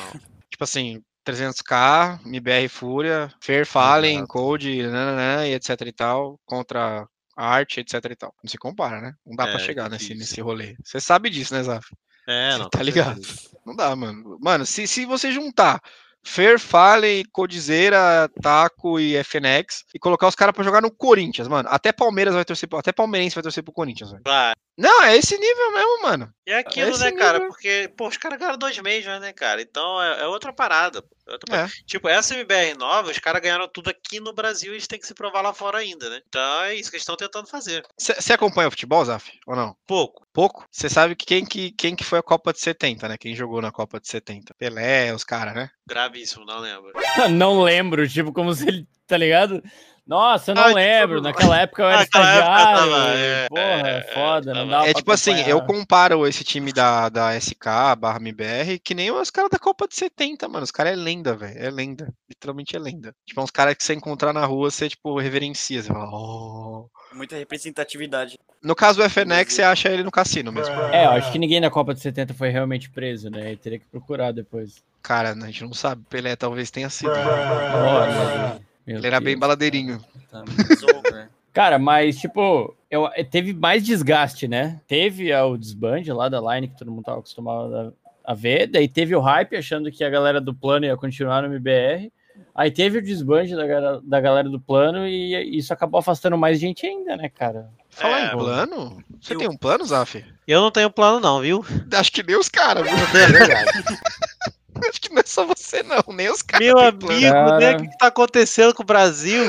tipo 0.48 0.64
assim, 0.64 1.02
300k, 1.26 2.20
MBR 2.24 2.68
Fúria, 2.68 3.32
Fair 3.40 3.66
Fallen, 3.66 4.24
Code, 4.26 4.82
nananã, 4.82 5.46
e 5.46 5.54
etc 5.54 5.80
e 5.86 5.92
tal, 5.92 6.38
contra 6.44 7.06
arte, 7.36 7.80
etc 7.80 7.94
e 8.10 8.16
tal. 8.16 8.34
Não 8.42 8.48
se 8.48 8.56
compara, 8.56 9.00
né? 9.00 9.12
Não 9.26 9.34
dá 9.34 9.48
é, 9.48 9.50
pra 9.50 9.58
chegar 9.58 9.90
nesse, 9.90 10.14
nesse 10.14 10.40
rolê. 10.40 10.76
Você 10.84 11.00
sabe 11.00 11.28
disso, 11.28 11.52
né, 11.52 11.62
Zaf? 11.62 11.86
É, 12.28 12.56
não. 12.56 12.68
Tá 12.70 12.82
ligado? 12.82 13.20
Não 13.64 13.74
dá, 13.74 13.94
mano. 13.94 14.38
Mano, 14.40 14.64
se, 14.64 14.86
se 14.86 15.04
você 15.04 15.30
juntar 15.30 15.80
Fair 16.26 16.58
Fallen, 16.58 17.24
Codizeira, 17.30 18.28
Taco 18.42 18.98
e 18.98 19.16
FNX 19.22 19.84
e 19.94 19.98
colocar 19.98 20.26
os 20.26 20.34
caras 20.34 20.52
pra 20.52 20.64
jogar 20.64 20.82
no 20.82 20.90
Corinthians, 20.90 21.46
mano. 21.46 21.68
Até 21.70 21.92
Palmeiras 21.92 22.34
vai 22.34 22.44
torcer, 22.44 22.68
até 22.74 22.92
Palmeirense 22.92 23.36
vai 23.36 23.42
torcer 23.44 23.62
pro 23.62 23.72
Corinthians, 23.72 24.10
velho. 24.10 24.22
Vai. 24.26 24.52
Não, 24.76 25.04
é 25.04 25.16
esse 25.16 25.38
nível 25.38 25.72
mesmo, 25.72 26.02
mano. 26.02 26.34
E 26.44 26.50
é 26.50 26.58
aquilo, 26.58 26.94
é 26.96 26.98
né, 26.98 27.10
nível. 27.10 27.18
cara? 27.18 27.40
Porque, 27.46 27.92
pô, 27.96 28.08
os 28.08 28.16
caras 28.16 28.38
ganharam 28.38 28.58
dois 28.58 28.76
meses, 28.80 29.06
né, 29.20 29.32
cara? 29.32 29.62
Então 29.62 30.02
é, 30.02 30.22
é 30.22 30.26
outra 30.26 30.52
parada. 30.52 30.98
Outra 30.98 31.15
é. 31.50 31.66
Tipo, 31.84 32.08
essa 32.08 32.34
MBR 32.34 32.78
nova, 32.78 33.10
os 33.10 33.18
caras 33.18 33.42
ganharam 33.42 33.68
tudo 33.68 33.90
aqui 33.90 34.20
no 34.20 34.32
Brasil 34.32 34.72
e 34.72 34.76
eles 34.76 34.86
têm 34.86 34.98
que 34.98 35.06
se 35.06 35.14
provar 35.14 35.42
lá 35.42 35.52
fora 35.52 35.78
ainda, 35.78 36.08
né? 36.08 36.20
Então 36.28 36.62
é 36.62 36.74
isso 36.74 36.90
que 36.90 36.96
eles 36.96 37.02
estão 37.02 37.16
tentando 37.16 37.48
fazer. 37.48 37.84
Você 37.98 38.32
acompanha 38.32 38.68
o 38.68 38.70
futebol, 38.70 39.04
Zaf? 39.04 39.30
Ou 39.46 39.56
não? 39.56 39.76
Pouco. 39.86 40.26
Pouco? 40.32 40.66
Você 40.70 40.88
sabe 40.88 41.16
que 41.16 41.26
quem, 41.26 41.44
que 41.44 41.72
quem 41.72 41.96
que 41.96 42.04
foi 42.04 42.18
a 42.18 42.22
Copa 42.22 42.52
de 42.52 42.60
70, 42.60 43.08
né? 43.08 43.16
Quem 43.18 43.34
jogou 43.34 43.60
na 43.60 43.72
Copa 43.72 43.98
de 44.00 44.08
70? 44.08 44.54
Pelé, 44.54 45.12
os 45.14 45.24
caras, 45.24 45.54
né? 45.54 45.70
Gravíssimo, 45.88 46.44
não 46.44 46.58
lembro. 46.58 46.92
não 47.30 47.62
lembro, 47.62 48.08
tipo, 48.08 48.32
como 48.32 48.52
se 48.52 48.68
ele, 48.68 48.88
tá 49.06 49.16
ligado? 49.16 49.62
Nossa, 50.06 50.52
eu 50.52 50.54
não 50.54 50.62
ah, 50.62 50.72
lembro. 50.72 51.16
Tipo... 51.16 51.28
Naquela 51.28 51.60
época 51.60 51.82
eu 51.82 51.88
era 51.88 52.02
estagiário. 52.04 52.92
Tava, 52.92 53.08
é, 53.08 53.48
porra, 53.48 53.88
é, 53.88 54.02
foda, 54.14 54.54
não 54.54 54.68
dá 54.68 54.86
É 54.86 54.94
tipo 54.94 55.10
assim, 55.10 55.40
eu 55.48 55.60
comparo 55.62 56.26
esse 56.26 56.44
time 56.44 56.72
da, 56.72 57.08
da 57.08 57.38
SK 57.38 57.66
barra 57.98 58.20
MBR 58.20 58.78
que 58.78 58.94
nem 58.94 59.10
os 59.10 59.30
caras 59.30 59.50
da 59.50 59.58
Copa 59.58 59.88
de 59.88 59.96
70, 59.96 60.48
mano. 60.48 60.62
Os 60.62 60.70
caras 60.70 60.92
é 60.92 60.96
lenda, 60.96 61.34
velho. 61.34 61.58
É 61.58 61.68
lenda. 61.70 62.14
Literalmente 62.28 62.76
é 62.76 62.78
lenda. 62.78 63.12
Tipo, 63.26 63.40
é 63.40 63.42
uns 63.42 63.50
caras 63.50 63.74
que 63.74 63.82
você 63.82 63.94
encontrar 63.94 64.32
na 64.32 64.46
rua, 64.46 64.70
você, 64.70 64.88
tipo, 64.88 65.18
reverencia. 65.18 65.82
Você 65.82 65.88
fala, 65.88 66.08
oh. 66.08 66.88
Muita 67.12 67.36
representatividade. 67.36 68.38
No 68.62 68.76
caso 68.76 68.98
do 68.98 69.10
FNX, 69.10 69.54
você 69.54 69.62
acha 69.62 69.88
ele 69.88 70.04
no 70.04 70.10
cassino 70.10 70.52
mesmo. 70.52 70.74
É, 70.92 71.06
eu 71.06 71.10
acho 71.10 71.32
que 71.32 71.38
ninguém 71.38 71.60
na 71.60 71.70
Copa 71.70 71.92
de 71.92 72.00
70 72.00 72.32
foi 72.34 72.50
realmente 72.50 72.90
preso, 72.90 73.28
né? 73.28 73.52
E 73.52 73.56
teria 73.56 73.78
que 73.78 73.86
procurar 73.86 74.32
depois. 74.32 74.84
Cara, 75.02 75.30
a 75.30 75.46
gente 75.46 75.62
não 75.62 75.72
sabe. 75.72 76.04
Pelé 76.08 76.36
talvez 76.36 76.70
tenha 76.70 76.90
sido. 76.90 77.10
Olha. 77.10 78.60
Meu 78.86 78.98
ele 78.98 79.06
era 79.06 79.20
bem 79.20 79.36
baladeirinho. 79.36 80.02
Tá, 80.30 80.44
Cara, 81.52 81.78
mas, 81.78 82.18
tipo, 82.18 82.76
eu, 82.90 83.08
teve 83.30 83.54
mais 83.54 83.82
desgaste, 83.82 84.46
né? 84.46 84.78
Teve 84.86 85.34
o 85.34 85.56
desband 85.56 86.02
lá 86.08 86.28
da 86.28 86.38
line 86.38 86.68
que 86.68 86.76
todo 86.76 86.90
mundo 86.90 87.04
tava 87.04 87.18
acostumado 87.18 87.74
a, 87.74 87.92
a 88.32 88.34
ver, 88.34 88.66
daí 88.66 88.86
teve 88.86 89.16
o 89.16 89.20
hype 89.20 89.56
achando 89.56 89.90
que 89.90 90.04
a 90.04 90.10
galera 90.10 90.40
do 90.40 90.54
plano 90.54 90.84
ia 90.84 90.96
continuar 90.96 91.40
no 91.42 91.48
MBR. 91.48 92.12
Aí 92.54 92.70
teve 92.70 92.98
o 92.98 93.02
desband 93.02 93.46
da, 93.48 94.00
da 94.02 94.20
galera 94.20 94.48
do 94.48 94.60
plano 94.60 95.06
e 95.06 95.56
isso 95.56 95.72
acabou 95.72 95.98
afastando 95.98 96.36
mais 96.36 96.58
gente 96.58 96.86
ainda, 96.86 97.16
né, 97.16 97.28
cara? 97.28 97.70
Falar 97.88 98.20
é, 98.20 98.26
em 98.26 98.30
plano? 98.30 99.04
Você 99.20 99.34
eu... 99.34 99.38
tem 99.38 99.48
um 99.48 99.56
plano, 99.56 99.84
Zaf? 99.84 100.24
Eu 100.46 100.60
não 100.60 100.70
tenho 100.70 100.90
plano, 100.90 101.20
não, 101.20 101.40
viu? 101.40 101.64
Acho 101.94 102.12
que 102.12 102.22
nem 102.22 102.36
os 102.36 102.48
caras, 102.48 102.84
viu? 102.84 102.94
É 103.18 103.26
verdade. 103.26 103.70
Acho 104.88 105.00
que 105.00 105.12
não 105.12 105.20
é 105.20 105.24
só 105.24 105.46
você, 105.46 105.82
não, 105.82 106.02
nem 106.14 106.30
os 106.30 106.42
caras. 106.42 106.66
Meu 106.66 106.78
amigo, 106.78 107.58
né? 107.58 107.76
O 107.76 107.80
que 107.80 107.98
tá 107.98 108.06
acontecendo 108.06 108.74
com 108.74 108.82
o 108.82 108.86
Brasil? 108.86 109.44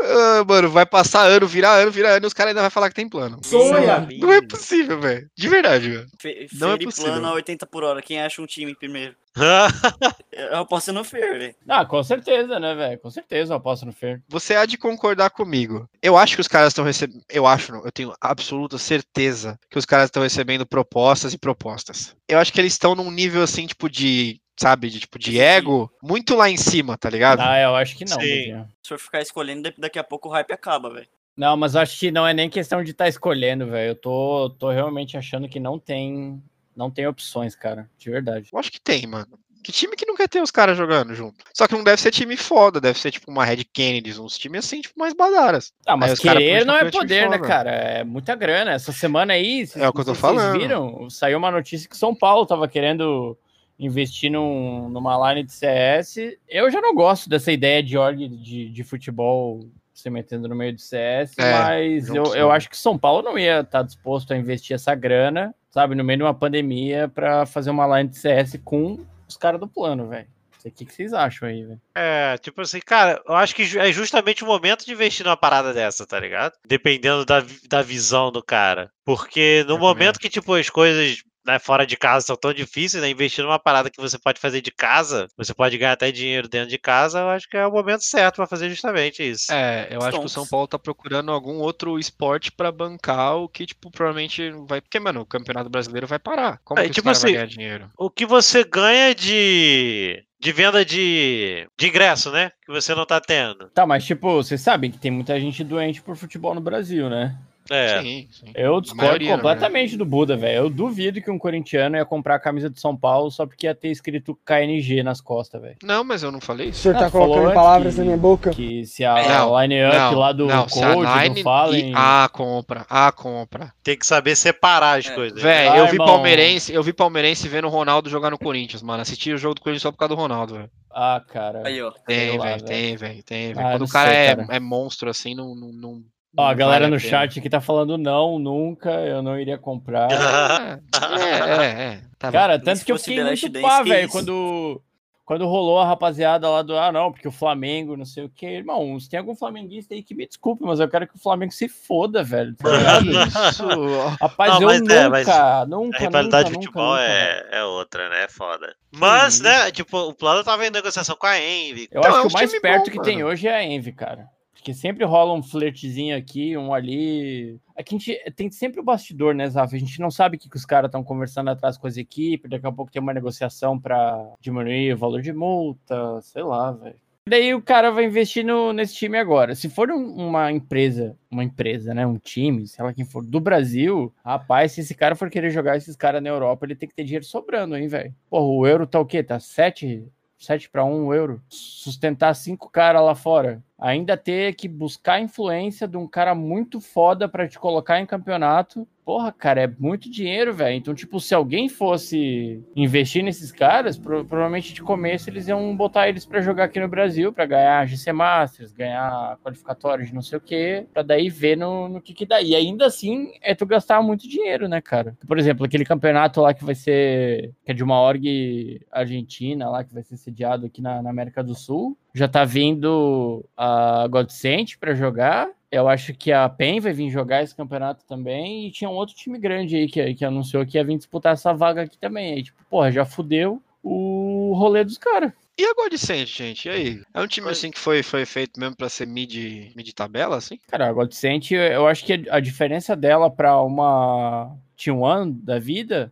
Ah, 0.00 0.44
mano, 0.46 0.70
vai 0.70 0.86
passar 0.86 1.26
ano, 1.26 1.46
virar 1.46 1.74
ano, 1.74 1.90
virar 1.90 2.12
ano, 2.12 2.24
e 2.24 2.28
os 2.28 2.32
caras 2.32 2.50
ainda 2.50 2.62
vão 2.62 2.70
falar 2.70 2.88
que 2.88 2.94
tem 2.94 3.08
plano. 3.08 3.38
Sonha! 3.44 4.08
Não 4.18 4.32
é 4.32 4.40
possível, 4.40 4.98
velho. 4.98 5.28
De 5.36 5.48
verdade, 5.48 5.90
velho. 5.90 6.06
Não 6.54 6.72
é 6.72 6.78
possível. 6.78 7.12
plano 7.12 7.26
a 7.26 7.32
80 7.34 7.66
por 7.66 7.84
hora. 7.84 8.00
Quem 8.00 8.20
acha 8.20 8.40
um 8.40 8.46
time 8.46 8.74
primeiro? 8.74 9.14
eu 10.32 10.56
aposto 10.56 10.92
no 10.92 11.04
Fer, 11.04 11.38
velho. 11.38 11.54
Ah, 11.68 11.84
com 11.84 12.02
certeza, 12.02 12.58
né, 12.58 12.74
velho? 12.74 12.98
Com 12.98 13.10
certeza 13.10 13.52
eu 13.52 13.58
aposto 13.58 13.86
no 13.86 13.92
Fer. 13.92 14.22
Você 14.28 14.54
há 14.54 14.66
de 14.66 14.76
concordar 14.76 15.30
comigo. 15.30 15.88
Eu 16.02 16.16
acho 16.16 16.34
que 16.34 16.40
os 16.40 16.48
caras 16.48 16.68
estão 16.68 16.84
recebendo. 16.84 17.22
Eu 17.28 17.46
acho, 17.46 17.72
não. 17.72 17.84
Eu 17.84 17.92
tenho 17.92 18.12
absoluta 18.20 18.78
certeza 18.78 19.58
que 19.70 19.78
os 19.78 19.84
caras 19.84 20.06
estão 20.06 20.22
recebendo 20.22 20.66
propostas 20.66 21.32
e 21.32 21.38
propostas. 21.38 22.16
Eu 22.28 22.38
acho 22.38 22.52
que 22.52 22.60
eles 22.60 22.72
estão 22.72 22.94
num 22.94 23.10
nível 23.10 23.42
assim, 23.42 23.66
tipo, 23.66 23.88
de 23.88 24.40
sabe, 24.60 24.90
de 24.90 25.00
tipo 25.00 25.18
de 25.18 25.40
ego, 25.40 25.90
muito 26.02 26.34
lá 26.36 26.50
em 26.50 26.56
cima, 26.56 26.98
tá 26.98 27.08
ligado? 27.08 27.40
Ah, 27.40 27.58
eu 27.58 27.74
acho 27.74 27.96
que 27.96 28.04
não. 28.04 28.20
Sim. 28.20 28.66
Se 28.82 28.92
eu 28.92 28.98
ficar 28.98 29.22
escolhendo, 29.22 29.72
daqui 29.78 29.98
a 29.98 30.04
pouco 30.04 30.28
o 30.28 30.32
hype 30.32 30.52
acaba, 30.52 30.92
velho. 30.92 31.08
Não, 31.34 31.56
mas 31.56 31.74
acho 31.74 31.98
que 31.98 32.10
não 32.10 32.26
é 32.26 32.34
nem 32.34 32.50
questão 32.50 32.84
de 32.84 32.90
estar 32.90 33.04
tá 33.04 33.08
escolhendo, 33.08 33.66
velho. 33.66 33.92
Eu 33.92 33.94
tô, 33.94 34.50
tô 34.58 34.70
realmente 34.70 35.16
achando 35.16 35.48
que 35.48 35.58
não 35.58 35.78
tem, 35.78 36.42
não 36.76 36.90
tem 36.90 37.06
opções, 37.06 37.54
cara, 37.54 37.88
de 37.96 38.10
verdade. 38.10 38.50
Eu 38.52 38.58
acho 38.58 38.70
que 38.70 38.80
tem, 38.80 39.06
mano. 39.06 39.38
Que 39.62 39.72
time 39.72 39.94
que 39.94 40.06
não 40.06 40.16
quer 40.16 40.28
ter 40.28 40.42
os 40.42 40.50
caras 40.50 40.76
jogando 40.76 41.14
junto? 41.14 41.44
Só 41.54 41.66
que 41.66 41.74
não 41.74 41.84
deve 41.84 42.00
ser 42.00 42.10
time 42.10 42.36
foda, 42.36 42.80
deve 42.80 42.98
ser 42.98 43.10
tipo 43.10 43.30
uma 43.30 43.44
Red 43.44 43.64
Kennedy, 43.64 44.18
uns 44.18 44.38
times 44.38 44.64
assim, 44.64 44.80
tipo, 44.80 44.98
mais 44.98 45.14
badaras. 45.14 45.72
Ah, 45.86 45.96
mas 45.96 46.18
querer 46.18 46.64
não 46.66 46.76
é 46.76 46.90
poder, 46.90 47.28
né, 47.28 47.38
cara? 47.38 47.70
É 47.70 48.04
muita 48.04 48.34
grana. 48.34 48.72
Essa 48.72 48.92
semana 48.92 49.34
aí, 49.34 49.66
é 49.76 49.88
o 49.88 49.92
que 49.92 50.00
eu 50.00 50.04
tô 50.04 50.14
falando. 50.14 50.52
Vocês 50.52 50.62
viram? 50.62 51.08
Saiu 51.10 51.38
uma 51.38 51.50
notícia 51.50 51.88
que 51.88 51.96
São 51.96 52.14
Paulo 52.14 52.46
tava 52.46 52.68
querendo 52.68 53.36
investir 53.80 54.30
num, 54.30 54.90
numa 54.90 55.32
line 55.32 55.42
de 55.42 55.52
CS. 55.52 56.16
Eu 56.46 56.70
já 56.70 56.82
não 56.82 56.94
gosto 56.94 57.30
dessa 57.30 57.50
ideia 57.50 57.82
de 57.82 57.96
org 57.96 58.28
de, 58.28 58.68
de 58.68 58.84
futebol 58.84 59.66
se 59.94 60.10
metendo 60.10 60.48
no 60.48 60.54
meio 60.54 60.74
do 60.74 60.80
CS, 60.80 61.34
é, 61.38 61.52
mas 61.52 62.08
eu, 62.08 62.34
eu 62.34 62.50
acho 62.50 62.70
que 62.70 62.76
São 62.76 62.96
Paulo 62.96 63.22
não 63.22 63.38
ia 63.38 63.60
estar 63.60 63.80
tá 63.80 63.82
disposto 63.82 64.32
a 64.32 64.36
investir 64.36 64.74
essa 64.74 64.94
grana, 64.94 65.54
sabe, 65.70 65.94
no 65.94 66.02
meio 66.02 66.18
de 66.18 66.22
uma 66.22 66.32
pandemia 66.32 67.06
para 67.06 67.44
fazer 67.44 67.70
uma 67.70 67.98
line 67.98 68.08
de 68.08 68.18
CS 68.18 68.58
com 68.64 69.04
os 69.28 69.36
caras 69.36 69.60
do 69.60 69.68
plano, 69.68 70.08
velho. 70.08 70.26
O 70.64 70.70
que, 70.70 70.84
que 70.84 70.92
vocês 70.92 71.12
acham 71.14 71.48
aí, 71.48 71.64
velho? 71.64 71.80
É, 71.94 72.36
tipo 72.38 72.60
assim, 72.60 72.80
cara, 72.80 73.20
eu 73.26 73.34
acho 73.34 73.54
que 73.54 73.62
é 73.78 73.90
justamente 73.92 74.44
o 74.44 74.46
momento 74.46 74.84
de 74.84 74.92
investir 74.92 75.24
numa 75.24 75.36
parada 75.36 75.72
dessa, 75.72 76.06
tá 76.06 76.20
ligado? 76.20 76.52
Dependendo 76.66 77.24
da, 77.24 77.42
da 77.68 77.80
visão 77.80 78.30
do 78.30 78.42
cara. 78.42 78.90
Porque 79.04 79.64
no 79.66 79.76
é 79.76 79.78
momento 79.78 80.18
que, 80.18 80.28
tipo, 80.28 80.54
as 80.54 80.68
coisas 80.68 81.22
né, 81.46 81.58
fora 81.58 81.86
de 81.86 81.96
casa 81.96 82.26
são 82.26 82.36
tão 82.36 82.52
difíceis, 82.52 83.02
né? 83.02 83.10
Investir 83.10 83.44
numa 83.44 83.58
parada 83.58 83.90
que 83.90 84.00
você 84.00 84.18
pode 84.18 84.40
fazer 84.40 84.60
de 84.60 84.70
casa, 84.70 85.28
você 85.36 85.54
pode 85.54 85.76
ganhar 85.78 85.92
até 85.92 86.10
dinheiro 86.12 86.48
dentro 86.48 86.68
de 86.68 86.78
casa, 86.78 87.20
eu 87.20 87.28
acho 87.28 87.48
que 87.48 87.56
é 87.56 87.66
o 87.66 87.72
momento 87.72 88.02
certo 88.02 88.36
para 88.36 88.46
fazer 88.46 88.68
justamente 88.68 89.22
isso. 89.22 89.52
É, 89.52 89.88
eu 89.90 90.00
acho 90.02 90.18
que 90.20 90.26
o 90.26 90.28
São 90.28 90.46
Paulo 90.46 90.68
tá 90.68 90.78
procurando 90.78 91.30
algum 91.30 91.58
outro 91.58 91.98
esporte 91.98 92.52
para 92.52 92.70
bancar 92.70 93.36
o 93.36 93.48
que, 93.48 93.66
tipo, 93.66 93.90
provavelmente 93.90 94.50
vai. 94.66 94.80
Porque, 94.80 95.00
mano, 95.00 95.20
o 95.20 95.26
Campeonato 95.26 95.70
Brasileiro 95.70 96.06
vai 96.06 96.18
parar. 96.18 96.60
Como 96.64 96.80
é, 96.80 96.84
que 96.84 96.90
tipo 96.90 97.08
assim, 97.08 97.22
vai 97.22 97.32
ganhar 97.32 97.46
dinheiro? 97.46 97.90
O 97.98 98.10
que 98.10 98.26
você 98.26 98.64
ganha 98.64 99.14
de 99.14 100.24
de 100.40 100.52
venda 100.52 100.82
de, 100.82 101.68
de 101.78 101.86
ingresso, 101.86 102.32
né? 102.32 102.50
Que 102.64 102.72
você 102.72 102.94
não 102.94 103.04
tá 103.04 103.20
tendo. 103.20 103.68
Tá, 103.74 103.86
mas 103.86 104.04
tipo, 104.04 104.32
vocês 104.32 104.60
sabem 104.60 104.90
que 104.90 104.98
tem 104.98 105.10
muita 105.10 105.38
gente 105.38 105.62
doente 105.62 106.00
por 106.00 106.16
futebol 106.16 106.54
no 106.54 106.62
Brasil, 106.62 107.10
né? 107.10 107.36
É. 107.68 108.00
Sim, 108.00 108.28
sim. 108.30 108.52
Eu 108.54 108.80
discordo 108.80 109.24
completamente 109.26 109.96
do 109.96 110.04
Buda, 110.04 110.36
velho. 110.36 110.64
Eu 110.64 110.70
duvido 110.70 111.20
que 111.20 111.30
um 111.30 111.38
corintiano 111.38 111.96
ia 111.96 112.04
comprar 112.04 112.36
a 112.36 112.40
camisa 112.40 112.68
de 112.68 112.80
São 112.80 112.96
Paulo 112.96 113.30
só 113.30 113.46
porque 113.46 113.66
ia 113.66 113.74
ter 113.74 113.88
escrito 113.88 114.38
KNG 114.44 115.02
nas 115.02 115.20
costas, 115.20 115.60
velho. 115.60 115.76
Não, 115.82 116.02
mas 116.02 116.22
eu 116.22 116.32
não 116.32 116.40
falei 116.40 116.68
isso. 116.68 116.80
O 116.80 116.82
senhor 116.82 116.98
tá 116.98 117.06
ah, 117.06 117.10
colocando 117.10 117.54
palavras 117.54 117.94
que, 117.94 118.00
na 118.00 118.04
minha 118.06 118.16
boca. 118.16 118.50
Que 118.50 118.84
se 118.86 119.04
a 119.04 119.44
line-up 119.62 120.14
lá 120.14 120.32
do 120.32 120.46
não, 120.46 120.66
Code 120.66 121.28
não 121.28 121.42
falem... 121.42 121.92
Ah, 121.94 122.28
compra. 122.32 122.86
Ah, 122.88 123.12
compra. 123.12 123.72
Tem 123.82 123.96
que 123.96 124.06
saber 124.06 124.34
separar 124.36 124.98
as 124.98 125.06
é. 125.06 125.14
coisas. 125.14 125.40
Velho, 125.40 125.76
eu 125.76 125.86
vi 125.88 125.96
palmeirense, 125.96 126.72
eu 126.72 126.82
vi 126.82 126.92
palmeirense 126.92 127.48
vendo 127.48 127.66
o 127.66 127.70
Ronaldo 127.70 128.10
jogar 128.10 128.30
no 128.30 128.38
Corinthians, 128.38 128.82
mano. 128.82 129.02
Assisti 129.02 129.32
o 129.32 129.38
jogo 129.38 129.54
do 129.54 129.60
Corinthians 129.60 129.82
só 129.82 129.92
por 129.92 129.98
causa 129.98 130.14
do 130.14 130.20
Ronaldo, 130.20 130.54
velho. 130.54 130.70
Ah, 130.90 131.22
cara. 131.26 131.62
Aí, 131.64 131.80
ó. 131.80 131.92
Tem, 132.06 132.38
velho, 132.38 132.64
tem, 132.64 132.96
velho, 132.96 133.22
tem, 133.22 133.54
velho. 133.54 133.66
Ah, 133.66 133.70
Quando 133.72 133.84
o 133.84 133.88
cara, 133.88 134.10
sei, 134.10 134.18
é, 134.18 134.36
cara, 134.36 134.48
é, 134.50 134.60
monstro 134.60 135.08
assim, 135.08 135.34
não, 135.34 135.54
não, 135.54 135.72
não 135.72 136.02
Ó, 136.36 136.44
a 136.44 136.54
galera 136.54 136.84
vale 136.84 136.94
no 136.94 137.00
chat 137.00 137.38
aqui 137.38 137.50
tá 137.50 137.60
falando 137.60 137.98
não, 137.98 138.38
nunca, 138.38 138.90
eu 138.90 139.20
não 139.22 139.38
iria 139.38 139.58
comprar. 139.58 140.08
é, 141.18 141.64
é, 141.64 141.82
é. 141.94 142.02
Tá 142.18 142.30
Cara, 142.30 142.56
bem. 142.56 142.64
tanto 142.64 142.84
que 142.84 142.92
eu 142.92 142.98
fiquei 142.98 143.22
muito 143.22 143.60
pá, 143.60 143.82
velho, 143.82 144.08
quando, 144.08 144.80
quando 145.24 145.46
rolou 145.46 145.80
a 145.80 145.86
rapaziada 145.86 146.48
lá 146.48 146.62
do, 146.62 146.76
ah, 146.76 146.92
não, 146.92 147.10
porque 147.10 147.26
o 147.26 147.32
Flamengo, 147.32 147.96
não 147.96 148.04
sei 148.04 148.24
o 148.24 148.28
que. 148.28 148.46
Irmão, 148.46 148.98
se 149.00 149.10
tem 149.10 149.18
algum 149.18 149.34
flamenguista 149.34 149.92
aí 149.92 150.04
que 150.04 150.14
me 150.14 150.24
desculpe, 150.26 150.62
mas 150.62 150.78
eu 150.78 150.88
quero 150.88 151.08
que 151.08 151.16
o 151.16 151.20
Flamengo 151.20 151.52
se 151.52 151.68
foda, 151.68 152.22
velho. 152.22 152.54
Tá 152.54 152.68
Isso. 153.48 153.66
Rapaz, 154.20 154.60
não, 154.60 154.70
eu 154.70 154.80
nunca, 154.80 154.94
é, 154.94 155.08
nunca, 155.08 155.66
nunca. 155.66 155.96
A 155.96 156.00
rivalidade 156.00 156.50
nunca, 156.50 156.60
de 156.60 156.66
futebol 156.66 156.92
nunca, 156.92 157.02
é, 157.02 157.48
é 157.52 157.64
outra, 157.64 158.08
né? 158.08 158.24
É 158.24 158.28
foda. 158.28 158.74
Mas, 158.92 159.40
né, 159.40 159.70
tipo, 159.72 159.98
o 159.98 160.14
plano 160.14 160.44
tava 160.44 160.64
em 160.64 160.70
negociação 160.70 161.16
com 161.16 161.26
a 161.26 161.40
Envy. 161.40 161.88
Eu 161.90 162.00
então, 162.00 162.12
acho 162.12 162.22
que 162.22 162.28
o 162.28 162.32
mais 162.32 162.60
perto 162.60 162.84
bom, 162.84 162.90
que 162.90 162.96
mano. 162.98 163.02
tem 163.04 163.24
hoje 163.24 163.48
é 163.48 163.54
a 163.56 163.64
Envy, 163.64 163.92
cara. 163.92 164.28
Porque 164.60 164.74
sempre 164.74 165.06
rola 165.06 165.32
um 165.32 165.42
flertezinho 165.42 166.14
aqui, 166.14 166.54
um 166.54 166.74
ali. 166.74 167.58
Aqui 167.74 167.94
a 167.94 167.98
gente 167.98 168.32
tem 168.36 168.50
sempre 168.50 168.78
o 168.78 168.84
bastidor, 168.84 169.34
né, 169.34 169.48
Zaf? 169.48 169.74
A 169.74 169.78
gente 169.78 169.98
não 169.98 170.10
sabe 170.10 170.36
o 170.36 170.38
que, 170.38 170.50
que 170.50 170.56
os 170.56 170.66
caras 170.66 170.88
estão 170.88 171.02
conversando 171.02 171.48
atrás 171.48 171.78
com 171.78 171.86
as 171.86 171.96
equipes, 171.96 172.50
daqui 172.50 172.66
a 172.66 172.72
pouco 172.72 172.92
tem 172.92 173.00
uma 173.00 173.14
negociação 173.14 173.80
para 173.80 174.34
diminuir 174.38 174.92
o 174.92 174.98
valor 174.98 175.22
de 175.22 175.32
multa, 175.32 176.20
sei 176.20 176.42
lá, 176.42 176.72
velho. 176.72 176.96
Daí 177.26 177.54
o 177.54 177.62
cara 177.62 177.90
vai 177.90 178.04
investir 178.04 178.44
no, 178.44 178.70
nesse 178.72 178.94
time 178.96 179.16
agora. 179.16 179.54
Se 179.54 179.68
for 179.70 179.90
um, 179.90 180.14
uma 180.14 180.52
empresa, 180.52 181.16
uma 181.30 181.42
empresa, 181.42 181.94
né? 181.94 182.06
Um 182.06 182.18
time, 182.18 182.66
sei 182.66 182.84
lá 182.84 182.92
quem 182.92 183.06
for, 183.06 183.24
do 183.24 183.40
Brasil, 183.40 184.12
rapaz, 184.22 184.72
se 184.72 184.82
esse 184.82 184.94
cara 184.94 185.14
for 185.14 185.30
querer 185.30 185.50
jogar 185.50 185.78
esses 185.78 185.96
caras 185.96 186.22
na 186.22 186.28
Europa, 186.28 186.66
ele 186.66 186.76
tem 186.76 186.88
que 186.88 186.94
ter 186.94 187.04
dinheiro 187.04 187.24
sobrando, 187.24 187.76
hein, 187.78 187.88
velho? 187.88 188.14
Porra, 188.28 188.44
o 188.44 188.66
euro 188.66 188.86
tá 188.86 189.00
o 189.00 189.06
quê? 189.06 189.22
Tá 189.22 189.40
7 189.40 190.04
7 190.40 190.68
para 190.70 190.84
1 190.84 191.14
euro, 191.14 191.42
sustentar 191.48 192.34
cinco 192.34 192.68
caras 192.68 193.02
lá 193.02 193.14
fora 193.14 193.62
ainda 193.80 194.16
ter 194.16 194.54
que 194.54 194.68
buscar 194.68 195.14
a 195.14 195.20
influência 195.20 195.88
de 195.88 195.96
um 195.96 196.06
cara 196.06 196.34
muito 196.34 196.80
foda 196.80 197.26
para 197.26 197.48
te 197.48 197.58
colocar 197.58 197.98
em 197.98 198.06
campeonato. 198.06 198.86
Porra, 199.10 199.32
cara, 199.32 199.62
é 199.62 199.72
muito 199.76 200.08
dinheiro, 200.08 200.54
velho. 200.54 200.76
Então, 200.76 200.94
tipo, 200.94 201.18
se 201.18 201.34
alguém 201.34 201.68
fosse 201.68 202.62
investir 202.76 203.24
nesses 203.24 203.50
caras, 203.50 203.98
pro 203.98 204.24
provavelmente 204.24 204.72
de 204.72 204.80
começo 204.80 205.28
eles 205.28 205.48
iam 205.48 205.76
botar 205.76 206.08
eles 206.08 206.24
para 206.24 206.40
jogar 206.40 206.66
aqui 206.66 206.78
no 206.78 206.86
Brasil, 206.86 207.32
para 207.32 207.44
ganhar 207.44 207.88
GC 207.88 208.12
Masters, 208.12 208.72
ganhar 208.72 209.36
qualificatórios 209.42 210.06
de 210.06 210.14
não 210.14 210.22
sei 210.22 210.38
o 210.38 210.40
quê, 210.40 210.86
para 210.94 211.02
daí 211.02 211.28
ver 211.28 211.56
no, 211.56 211.88
no 211.88 212.00
que 212.00 212.14
que 212.14 212.24
dá. 212.24 212.40
E 212.40 212.54
ainda 212.54 212.86
assim, 212.86 213.32
é 213.42 213.52
tu 213.52 213.66
gastar 213.66 214.00
muito 214.00 214.28
dinheiro, 214.28 214.68
né, 214.68 214.80
cara? 214.80 215.18
Por 215.26 215.40
exemplo, 215.40 215.66
aquele 215.66 215.84
campeonato 215.84 216.40
lá 216.40 216.54
que 216.54 216.64
vai 216.64 216.76
ser, 216.76 217.52
que 217.64 217.72
é 217.72 217.74
de 217.74 217.82
uma 217.82 218.00
org 218.00 218.80
argentina 218.92 219.68
lá, 219.68 219.82
que 219.82 219.92
vai 219.92 220.04
ser 220.04 220.18
sediado 220.18 220.66
aqui 220.66 220.80
na, 220.80 221.02
na 221.02 221.10
América 221.10 221.42
do 221.42 221.56
Sul, 221.56 221.98
já 222.14 222.28
tá 222.28 222.44
vindo 222.44 223.44
a 223.56 224.06
Godsent 224.06 224.76
para 224.78 224.94
jogar. 224.94 225.48
Eu 225.70 225.88
acho 225.88 226.12
que 226.14 226.32
a 226.32 226.48
PEN 226.48 226.80
vai 226.80 226.92
vir 226.92 227.10
jogar 227.10 227.42
esse 227.42 227.54
campeonato 227.54 228.04
também. 228.04 228.66
E 228.66 228.72
tinha 228.72 228.90
um 228.90 228.94
outro 228.94 229.14
time 229.14 229.38
grande 229.38 229.76
aí 229.76 229.88
que, 229.88 230.14
que 230.14 230.24
anunciou 230.24 230.66
que 230.66 230.76
ia 230.76 230.84
vir 230.84 230.96
disputar 230.96 231.34
essa 231.34 231.52
vaga 231.54 231.82
aqui 231.82 231.96
também. 231.96 232.34
Aí, 232.34 232.42
tipo, 232.42 232.58
porra, 232.68 232.90
já 232.90 233.04
fudeu 233.04 233.62
o 233.82 234.52
rolê 234.56 234.84
dos 234.84 234.98
caras. 234.98 235.32
E 235.56 235.64
a 235.64 235.74
Godsent, 235.74 236.26
gente? 236.26 236.66
E 236.66 236.70
aí? 236.70 237.02
É 237.12 237.20
um 237.20 237.26
time 237.26 237.48
assim 237.50 237.70
que 237.70 237.78
foi, 237.78 238.02
foi 238.02 238.24
feito 238.24 238.58
mesmo 238.58 238.74
para 238.74 238.88
ser 238.88 239.06
mid, 239.06 239.74
mid 239.76 239.92
tabela, 239.92 240.36
assim? 240.36 240.58
Cara, 240.66 240.88
a 240.88 240.92
Godsent, 240.92 241.50
eu 241.52 241.86
acho 241.86 242.04
que 242.04 242.24
a 242.30 242.40
diferença 242.40 242.96
dela 242.96 243.30
para 243.30 243.60
uma 243.60 244.56
T1 244.78 245.44
da 245.44 245.58
vida 245.58 246.10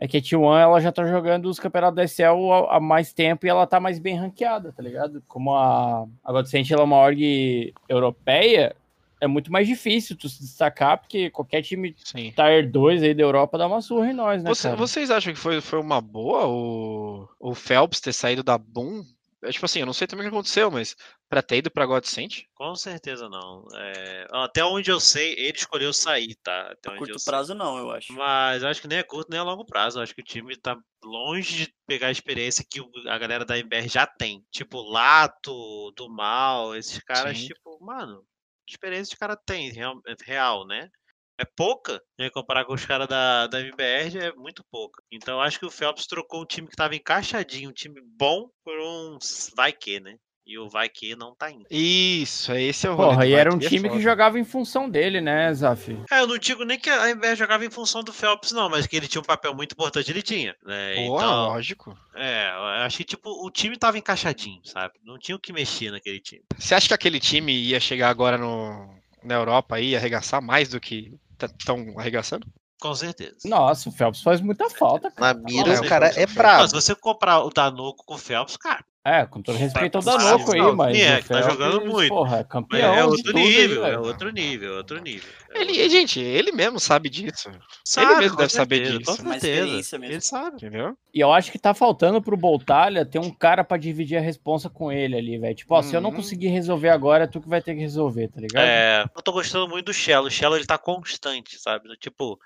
é 0.00 0.08
que 0.08 0.16
a 0.16 0.20
T1 0.20 0.60
ela 0.60 0.80
já 0.80 0.90
tá 0.90 1.04
jogando 1.04 1.48
os 1.48 1.60
campeonatos 1.60 1.96
da 1.96 2.04
SL 2.04 2.52
há 2.68 2.80
mais 2.80 3.12
tempo 3.12 3.46
e 3.46 3.48
ela 3.48 3.66
tá 3.66 3.78
mais 3.78 3.98
bem 3.98 4.16
ranqueada, 4.16 4.72
tá 4.72 4.82
ligado? 4.82 5.22
Como 5.28 5.54
a, 5.54 6.04
a 6.24 6.32
Godsent 6.32 6.70
ela 6.70 6.82
é 6.82 6.84
uma 6.84 6.96
org 6.96 7.72
europeia, 7.88 8.74
é 9.20 9.26
muito 9.26 9.50
mais 9.52 9.66
difícil 9.66 10.16
tu 10.16 10.28
se 10.28 10.40
destacar, 10.40 10.98
porque 10.98 11.30
qualquer 11.30 11.62
time 11.62 11.94
Sim. 12.04 12.32
Tier 12.32 12.70
2 12.70 13.02
aí 13.02 13.14
da 13.14 13.22
Europa 13.22 13.58
dá 13.58 13.66
uma 13.66 13.80
surra 13.80 14.10
em 14.10 14.14
nós, 14.14 14.42
né? 14.42 14.48
Você, 14.48 14.74
vocês 14.74 15.10
acham 15.10 15.32
que 15.32 15.38
foi, 15.38 15.60
foi 15.60 15.80
uma 15.80 16.00
boa 16.00 16.46
o, 16.46 17.28
o 17.38 17.54
Phelps 17.54 18.00
ter 18.00 18.12
saído 18.12 18.42
da 18.42 18.56
Boom 18.56 19.04
é, 19.42 19.50
tipo 19.52 19.64
assim, 19.64 19.80
eu 19.80 19.86
não 19.86 19.92
sei 19.92 20.06
também 20.06 20.26
o 20.26 20.30
que 20.30 20.34
aconteceu, 20.34 20.70
mas 20.70 20.96
pra 21.28 21.42
ter 21.42 21.58
ido 21.58 21.70
pra 21.70 21.86
Godsent? 21.86 22.42
Com 22.54 22.74
certeza 22.74 23.28
não. 23.28 23.64
É, 23.72 24.26
até 24.32 24.64
onde 24.64 24.90
eu 24.90 24.98
sei, 24.98 25.34
ele 25.34 25.56
escolheu 25.56 25.92
sair, 25.92 26.34
tá? 26.42 26.72
Até 26.72 26.90
onde 26.90 26.98
curto 26.98 27.24
prazo 27.24 27.48
sei. 27.48 27.56
não, 27.56 27.78
eu 27.78 27.90
acho. 27.90 28.12
Mas 28.14 28.62
eu 28.62 28.68
acho 28.68 28.80
que 28.80 28.88
nem 28.88 28.98
é 28.98 29.02
curto 29.02 29.30
nem 29.30 29.38
é 29.38 29.42
longo 29.42 29.64
prazo. 29.64 29.98
Eu 29.98 30.02
acho 30.02 30.14
que 30.14 30.22
o 30.22 30.24
time 30.24 30.56
tá 30.56 30.76
longe 31.04 31.66
de 31.66 31.74
pegar 31.86 32.08
a 32.08 32.12
experiência 32.12 32.66
que 32.68 32.80
a 33.06 33.18
galera 33.18 33.44
da 33.44 33.56
MBR 33.56 33.88
já 33.88 34.06
tem. 34.06 34.44
Tipo, 34.50 34.82
Lato, 34.82 35.92
do 35.92 36.08
Mal, 36.08 36.74
esses 36.74 36.98
caras, 36.98 37.38
Sim. 37.38 37.46
tipo, 37.46 37.78
mano, 37.80 38.24
experiência 38.70 39.10
que 39.10 39.16
o 39.16 39.20
cara 39.20 39.36
tem, 39.36 39.70
real, 39.70 40.00
real 40.24 40.66
né? 40.66 40.90
é 41.38 41.44
pouca, 41.44 42.02
né? 42.18 42.28
Comparar 42.30 42.64
com 42.64 42.74
os 42.74 42.84
caras 42.84 43.06
da, 43.06 43.46
da 43.46 43.60
MBR 43.60 44.18
é 44.18 44.32
muito 44.32 44.64
pouca. 44.70 45.02
Então 45.10 45.40
acho 45.40 45.58
que 45.58 45.66
o 45.66 45.70
Phelps 45.70 46.06
trocou 46.06 46.42
um 46.42 46.46
time 46.46 46.66
que 46.66 46.74
estava 46.74 46.96
encaixadinho, 46.96 47.70
um 47.70 47.72
time 47.72 48.00
bom, 48.02 48.50
por 48.64 48.78
um 48.80 49.18
vai 49.54 49.72
que, 49.72 50.00
né? 50.00 50.18
E 50.48 50.58
o 50.58 50.66
vai 50.66 50.88
que 50.88 51.14
não 51.14 51.34
tá 51.34 51.50
indo. 51.50 51.66
Isso, 51.70 52.50
esse 52.54 52.86
é 52.86 52.90
o 52.90 52.96
Porra, 52.96 53.26
e 53.26 53.34
era 53.34 53.52
um 53.52 53.58
é 53.58 53.68
time 53.68 53.86
é 53.86 53.92
que 53.92 54.00
jogava 54.00 54.38
em 54.38 54.44
função 54.44 54.88
dele, 54.88 55.20
né, 55.20 55.52
Zaf? 55.52 55.94
É, 56.10 56.20
eu 56.20 56.26
não 56.26 56.38
digo 56.38 56.64
nem 56.64 56.78
que 56.78 56.88
a 56.88 57.10
MBR 57.10 57.36
jogava 57.36 57.66
em 57.66 57.70
função 57.70 58.02
do 58.02 58.14
Phelps, 58.14 58.52
não, 58.52 58.70
mas 58.70 58.86
que 58.86 58.96
ele 58.96 59.06
tinha 59.06 59.20
um 59.20 59.26
papel 59.26 59.54
muito 59.54 59.72
importante, 59.72 60.10
ele 60.10 60.22
tinha. 60.22 60.56
Né? 60.64 60.94
Pô, 60.94 61.16
então, 61.16 61.48
lógico. 61.48 61.94
É, 62.14 62.48
eu 62.48 62.62
achei 62.86 63.04
tipo, 63.04 63.28
o 63.44 63.50
time 63.50 63.76
tava 63.76 63.98
encaixadinho, 63.98 64.62
sabe? 64.64 64.94
Não 65.04 65.18
tinha 65.18 65.36
o 65.36 65.38
que 65.38 65.52
mexer 65.52 65.90
naquele 65.90 66.18
time. 66.18 66.42
Você 66.56 66.74
acha 66.74 66.88
que 66.88 66.94
aquele 66.94 67.20
time 67.20 67.52
ia 67.52 67.78
chegar 67.78 68.08
agora 68.08 68.38
no, 68.38 68.88
na 69.22 69.34
Europa 69.34 69.76
aí, 69.76 69.94
arregaçar 69.94 70.40
mais 70.40 70.70
do 70.70 70.80
que 70.80 71.12
estão 71.58 71.92
tá, 71.92 72.00
arregaçando? 72.00 72.46
Com 72.80 72.94
certeza. 72.94 73.36
Nossa, 73.44 73.88
o 73.88 73.92
Phelps 73.92 74.22
faz 74.22 74.40
muita 74.40 74.70
falta. 74.70 75.10
Cara. 75.10 75.34
Na 75.34 75.40
mira, 75.40 75.80
o 75.80 75.86
cara 75.86 76.08
é 76.16 76.26
brabo. 76.26 76.62
Mas 76.62 76.70
se 76.70 76.76
você 76.76 76.94
comprar 76.94 77.40
o 77.40 77.50
Danoco 77.50 78.04
com 78.06 78.14
o 78.14 78.18
Phelps, 78.18 78.56
cara, 78.56 78.84
é, 79.08 79.26
com 79.26 79.42
todo 79.42 79.56
respeito 79.56 79.96
ao 79.96 80.02
Danoco 80.02 80.52
aí, 80.52 80.72
mas. 80.72 80.98
É, 80.98 81.20
tá 81.22 81.42
jogando 81.42 81.86
muito. 81.86 82.08
Porra, 82.08 82.44
campeão. 82.44 82.94
É 82.94 83.04
outro 83.04 83.32
nível, 83.32 83.84
aí, 83.84 83.92
é 83.92 83.98
outro 83.98 84.30
nível, 84.30 84.74
é 84.74 84.76
outro 84.76 85.00
nível. 85.00 85.28
Ele, 85.54 85.88
gente, 85.88 86.20
ele 86.20 86.52
mesmo 86.52 86.78
sabe 86.78 87.08
disso. 87.08 87.50
Sabe, 87.84 88.12
ele 88.12 88.20
mesmo 88.20 88.36
deve 88.36 88.52
certeza, 88.52 88.84
saber 88.84 88.98
disso. 88.98 89.22
Com 89.22 89.40
certeza. 89.40 89.96
Ele 89.96 90.20
sabe. 90.20 90.56
Entendeu? 90.56 90.96
E 91.12 91.20
eu 91.20 91.32
acho 91.32 91.50
que 91.50 91.58
tá 91.58 91.72
faltando 91.72 92.20
pro 92.20 92.36
Boltalha 92.36 93.04
ter 93.04 93.18
um 93.18 93.30
cara 93.30 93.64
pra 93.64 93.76
dividir 93.76 94.16
a 94.16 94.20
responsa 94.20 94.68
com 94.68 94.92
ele 94.92 95.16
ali, 95.16 95.38
velho. 95.38 95.54
Tipo, 95.54 95.74
ó, 95.74 95.82
se 95.82 95.94
eu 95.94 96.00
não 96.00 96.10
uhum. 96.10 96.16
conseguir 96.16 96.48
resolver 96.48 96.90
agora, 96.90 97.24
é 97.24 97.26
tu 97.26 97.40
que 97.40 97.48
vai 97.48 97.62
ter 97.62 97.74
que 97.74 97.80
resolver, 97.80 98.28
tá 98.28 98.40
ligado? 98.40 98.64
É, 98.64 99.04
eu 99.14 99.22
tô 99.22 99.32
gostando 99.32 99.68
muito 99.68 99.86
do 99.86 99.94
Shello. 99.94 100.26
O 100.26 100.30
Shello, 100.30 100.56
ele 100.56 100.66
tá 100.66 100.78
constante, 100.78 101.58
sabe? 101.58 101.88
Tipo, 101.98 102.38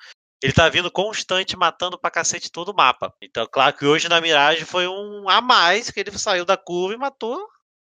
ele 0.43 0.53
tá 0.53 0.69
vindo 0.69 0.91
constante 0.91 1.57
matando 1.57 1.99
pra 1.99 2.11
cacete 2.11 2.51
todo 2.51 2.71
o 2.71 2.75
mapa. 2.75 3.15
Então, 3.23 3.47
claro 3.51 3.77
que 3.77 3.87
hoje 3.87 4.09
na 4.09 4.21
Mirage 4.21 4.65
foi 4.65 4.89
um 4.89 5.29
a 5.29 5.41
mais, 5.41 5.91
que 5.91 6.01
ele 6.01 6.11
saiu 6.19 6.45
da 6.45 6.57
curva 6.57 6.95
e 6.95 6.99
matou 6.99 7.47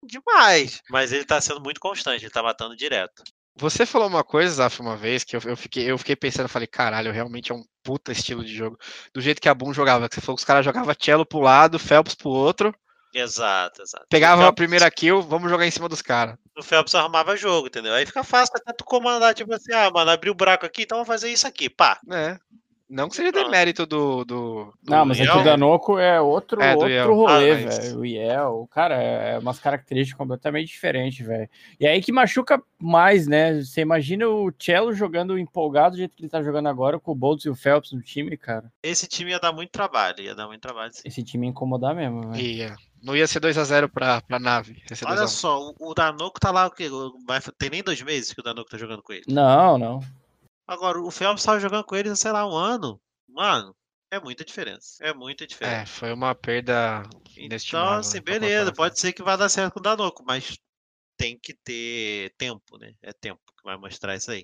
demais. 0.03 0.81
Mas 0.89 1.11
ele 1.11 1.25
tá 1.25 1.39
sendo 1.39 1.61
muito 1.61 1.79
constante, 1.79 2.23
ele 2.23 2.31
tá 2.31 2.41
matando 2.41 2.75
direto. 2.75 3.23
Você 3.55 3.85
falou 3.85 4.07
uma 4.07 4.23
coisa, 4.23 4.53
Zaf, 4.53 4.79
uma 4.79 4.95
vez, 4.95 5.23
que 5.23 5.35
eu, 5.35 5.41
eu, 5.43 5.57
fiquei, 5.57 5.91
eu 5.91 5.97
fiquei 5.97 6.15
pensando, 6.15 6.47
falei, 6.47 6.67
caralho, 6.67 7.11
realmente 7.11 7.51
é 7.51 7.55
um 7.55 7.63
puta 7.83 8.11
estilo 8.11 8.43
de 8.43 8.55
jogo. 8.55 8.77
Do 9.13 9.19
jeito 9.19 9.41
que 9.41 9.49
a 9.49 9.53
Boom 9.53 9.73
jogava, 9.73 10.07
que 10.07 10.15
você 10.15 10.21
falou 10.21 10.37
que 10.37 10.41
os 10.41 10.45
caras 10.45 10.63
jogavam 10.63 10.95
cello 10.97 11.25
pro 11.25 11.39
lado, 11.39 11.77
Phelps 11.77 12.15
pro 12.15 12.29
outro. 12.29 12.73
Exato, 13.13 13.81
exato. 13.81 14.05
Pegava 14.09 14.41
Phelps... 14.41 14.51
a 14.51 14.55
primeira 14.55 14.91
kill, 14.91 15.21
vamos 15.21 15.49
jogar 15.49 15.65
em 15.65 15.71
cima 15.71 15.89
dos 15.89 16.01
caras. 16.01 16.37
O 16.57 16.63
Phelps 16.63 16.93
arrumava 16.95 17.35
jogo, 17.35 17.67
entendeu? 17.67 17.93
Aí 17.93 18.05
fica 18.05 18.23
fácil 18.23 18.53
até 18.55 18.73
tu 18.73 18.83
comandar, 18.83 19.33
tipo 19.33 19.53
assim, 19.53 19.73
ah, 19.73 19.89
mano, 19.89 20.11
abriu 20.11 20.33
o 20.33 20.35
buraco 20.35 20.65
aqui, 20.65 20.83
então 20.83 20.97
vamos 20.97 21.07
fazer 21.07 21.29
isso 21.31 21.47
aqui, 21.47 21.69
pá. 21.69 21.99
É. 22.11 22.37
Não 22.89 23.07
que 23.07 23.15
seja 23.15 23.31
demérito 23.31 23.85
do, 23.85 24.25
do, 24.25 24.73
do. 24.81 24.91
Não, 24.91 25.05
mas 25.05 25.21
aqui 25.21 25.29
o 25.29 25.43
Danoco 25.43 25.99
é 25.99 26.19
outro, 26.19 26.59
é, 26.59 26.75
outro 26.75 27.13
rolê, 27.13 27.51
ah, 27.51 27.55
velho. 27.55 27.99
O 27.99 28.05
Iel, 28.05 28.67
cara, 28.71 28.95
é 28.95 29.37
umas 29.37 29.59
características 29.59 30.17
completamente 30.17 30.69
diferentes, 30.69 31.23
velho. 31.23 31.47
E 31.79 31.85
aí 31.85 32.01
que 32.01 32.11
machuca 32.11 32.59
mais, 32.79 33.27
né? 33.27 33.61
Você 33.61 33.81
imagina 33.81 34.27
o 34.27 34.51
Cello 34.57 34.91
jogando 34.91 35.37
empolgado 35.37 35.91
do 35.91 35.97
jeito 35.99 36.15
que 36.15 36.23
ele 36.23 36.29
tá 36.29 36.41
jogando 36.41 36.67
agora, 36.67 36.99
com 36.99 37.11
o 37.11 37.15
Boltz 37.15 37.45
e 37.45 37.49
o 37.49 37.55
Phelps 37.55 37.91
no 37.91 38.01
time, 38.01 38.35
cara. 38.35 38.71
Esse 38.81 39.05
time 39.05 39.29
ia 39.31 39.39
dar 39.39 39.53
muito 39.53 39.69
trabalho, 39.69 40.21
ia 40.21 40.33
dar 40.33 40.47
muito 40.47 40.61
trabalho. 40.61 40.91
Sim. 40.91 41.03
Esse 41.05 41.21
time 41.21 41.45
ia 41.45 41.51
incomodar 41.51 41.93
mesmo, 41.93 42.31
velho. 42.31 42.41
Ia. 42.43 42.75
Não 43.01 43.15
ia 43.15 43.27
ser 43.27 43.39
2x0 43.39 43.89
pra, 43.89 44.21
pra 44.21 44.39
nave. 44.39 44.81
Olha 45.05 45.27
só, 45.27 45.69
o, 45.69 45.75
o 45.79 45.93
Danoco 45.93 46.39
tá 46.39 46.51
lá, 46.51 46.67
o 46.67 46.71
quê? 46.71 46.89
Vai, 47.25 47.39
tem 47.57 47.69
nem 47.69 47.83
dois 47.83 48.01
meses 48.01 48.33
que 48.33 48.41
o 48.41 48.43
Danoco 48.43 48.69
tá 48.69 48.77
jogando 48.77 49.01
com 49.01 49.13
ele. 49.13 49.25
Não, 49.27 49.77
não. 49.77 49.99
Agora, 50.67 51.01
o 51.01 51.09
Phelps 51.09 51.41
estava 51.41 51.59
jogando 51.59 51.83
com 51.83 51.95
eles, 51.95 52.19
sei 52.19 52.31
lá, 52.31 52.47
um 52.47 52.55
ano. 52.55 52.99
Mano, 53.27 53.75
é 54.11 54.19
muita 54.19 54.43
diferença. 54.43 55.03
É 55.03 55.13
muita 55.13 55.47
diferença. 55.47 55.81
É, 55.81 55.85
foi 55.85 56.11
uma 56.11 56.35
perda 56.35 57.03
Então, 57.37 57.89
assim, 57.89 58.21
beleza, 58.21 58.73
pode 58.73 58.99
ser 58.99 59.13
que 59.13 59.23
vá 59.23 59.35
dar 59.35 59.49
certo 59.49 59.73
com 59.73 59.79
o 59.79 59.83
Danoco, 59.83 60.23
mas 60.25 60.57
tem 61.17 61.37
que 61.37 61.53
ter 61.53 62.33
tempo, 62.37 62.77
né? 62.77 62.93
É 63.01 63.13
tempo 63.13 63.41
que 63.57 63.63
vai 63.63 63.77
mostrar 63.77 64.15
isso 64.15 64.31
aí. 64.31 64.43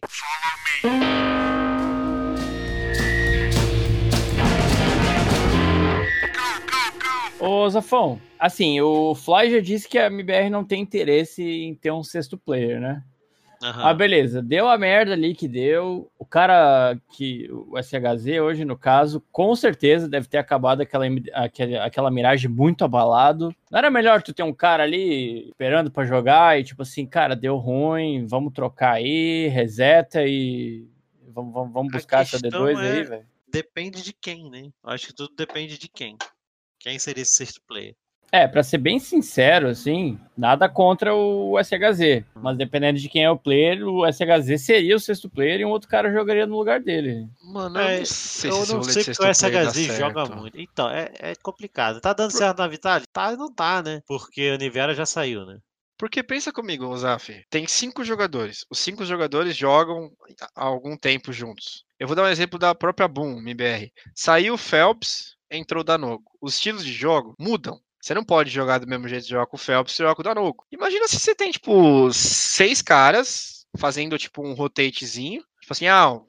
Ô, 7.46 7.70
Zafão, 7.70 8.20
assim, 8.40 8.82
o 8.82 9.14
Fly 9.14 9.52
já 9.52 9.60
disse 9.60 9.88
que 9.88 10.00
a 10.00 10.08
MBR 10.08 10.50
não 10.50 10.66
tem 10.66 10.82
interesse 10.82 11.44
em 11.44 11.76
ter 11.76 11.92
um 11.92 12.02
sexto 12.02 12.40
player, 12.40 12.82
né? 12.82 13.04
Uhum. 13.62 13.72
Ah, 13.76 13.94
beleza. 13.94 14.42
Deu 14.42 14.68
a 14.68 14.76
merda 14.80 15.14
ali 15.14 15.36
que 15.36 15.48
deu. 15.48 16.12
O 16.18 16.26
cara 16.26 17.00
que. 17.12 17.48
O 17.52 17.78
SHZ 17.82 18.40
hoje, 18.42 18.66
no 18.66 18.76
caso, 18.76 19.24
com 19.32 19.56
certeza 19.56 20.10
deve 20.10 20.28
ter 20.28 20.40
acabado 20.40 20.82
aquela, 20.82 21.06
aquela, 21.34 21.86
aquela 21.86 22.12
miragem 22.12 22.50
muito 22.50 22.84
abalado. 22.84 23.56
Não 23.70 23.78
era 23.78 23.92
melhor 23.92 24.24
tu 24.24 24.34
ter 24.34 24.44
um 24.44 24.54
cara 24.54 24.82
ali 24.82 25.50
esperando 25.50 25.92
para 25.92 26.04
jogar 26.04 26.60
e 26.60 26.64
tipo 26.64 26.82
assim, 26.82 27.06
cara, 27.06 27.36
deu 27.36 27.58
ruim, 27.58 28.26
vamos 28.26 28.54
trocar 28.54 28.94
aí, 28.94 29.48
reseta 29.50 30.24
e. 30.26 30.88
Vamos, 31.28 31.54
vamos, 31.54 31.74
vamos 31.74 31.92
buscar 31.92 32.24
essa 32.24 32.40
D2 32.40 32.80
é... 32.80 32.92
aí, 32.92 33.04
velho. 33.04 33.26
Depende 33.48 34.02
de 34.02 34.14
quem, 34.14 34.50
né? 34.50 34.70
Acho 34.84 35.08
que 35.08 35.14
tudo 35.14 35.34
depende 35.36 35.78
de 35.78 35.88
quem. 35.88 36.18
Quem 36.86 37.00
seria 37.00 37.24
esse 37.24 37.34
sexto 37.34 37.60
player? 37.68 37.96
É, 38.32 38.48
para 38.48 38.62
ser 38.62 38.78
bem 38.78 39.00
sincero, 39.00 39.68
assim, 39.70 40.20
nada 40.38 40.70
contra 40.70 41.16
o 41.16 41.58
SHZ. 41.58 42.24
Mas 42.36 42.58
dependendo 42.58 43.00
de 43.00 43.10
quem 43.10 43.24
é 43.24 43.32
o 43.32 43.40
player, 43.40 43.84
o 43.88 44.06
SHZ 44.06 44.62
seria 44.62 44.96
o 44.96 45.00
sexto 45.00 45.28
player 45.28 45.62
e 45.62 45.66
um 45.66 45.70
outro 45.70 45.90
cara 45.90 46.14
jogaria 46.14 46.46
no 46.46 46.56
lugar 46.56 46.80
dele. 46.80 47.28
Mano, 47.44 47.80
eu 47.80 47.88
é, 47.88 47.98
não 47.98 48.06
sei, 48.06 48.52
eu 48.52 48.66
não 48.68 48.84
sei 48.84 49.04
porque 49.04 49.24
o 49.24 49.34
SHZ 49.34 49.98
joga 49.98 50.26
muito. 50.26 50.60
Então, 50.60 50.88
é, 50.92 51.12
é 51.18 51.36
complicado. 51.36 52.00
Tá 52.00 52.14
dando 52.14 52.30
certo 52.30 52.60
na 52.60 52.68
Vitale? 52.68 53.06
Tá 53.12 53.34
e 53.34 53.36
não 53.36 53.52
tá, 53.52 53.82
né? 53.82 54.04
Porque 54.06 54.52
o 54.52 54.58
Nivera 54.58 54.94
já 54.94 55.08
saiu, 55.08 55.44
né? 55.44 55.58
Porque 55.98 56.22
pensa 56.22 56.52
comigo, 56.52 56.96
Zaf, 56.98 57.44
tem 57.50 57.66
cinco 57.66 58.04
jogadores. 58.04 58.64
Os 58.70 58.78
cinco 58.78 59.04
jogadores 59.06 59.58
jogam 59.58 60.12
há 60.56 60.66
algum 60.66 60.96
tempo 60.96 61.34
juntos. 61.34 61.84
Eu 62.00 62.06
vou 62.06 62.16
dar 62.16 62.24
um 62.24 62.28
exemplo 62.28 62.60
da 62.60 62.76
própria 62.76 63.08
Boom, 63.08 63.40
MBR. 63.40 63.92
Saiu 64.14 64.54
o 64.54 64.58
Phelps, 64.58 65.35
entrou 65.50 65.82
o 65.82 65.84
Danogo. 65.84 66.24
Os 66.42 66.56
estilos 66.56 66.86
de 66.86 66.92
jogo 66.94 67.36
mudam 67.40 67.80
Você 68.02 68.14
não 68.14 68.24
pode 68.24 68.50
jogar 68.50 68.80
do 68.80 68.88
mesmo 68.88 69.08
jeito 69.08 69.24
que 69.24 69.30
joga 69.30 69.48
com 69.48 69.58
o 69.58 69.60
Phelps 69.60 69.96
e 69.96 69.98
joga 69.98 70.16
com 70.16 70.22
o 70.22 70.24
Danuco. 70.24 70.66
Imagina 70.72 71.08
se 71.08 71.20
você 71.20 71.34
tem, 71.34 71.52
tipo, 71.52 72.12
seis 72.14 72.82
caras 72.82 73.66
fazendo, 73.78 74.18
tipo, 74.18 74.46
um 74.46 74.54
rotatezinho. 74.54 75.42
Tipo 75.60 75.74
assim, 75.74 75.88
ah, 75.88 76.20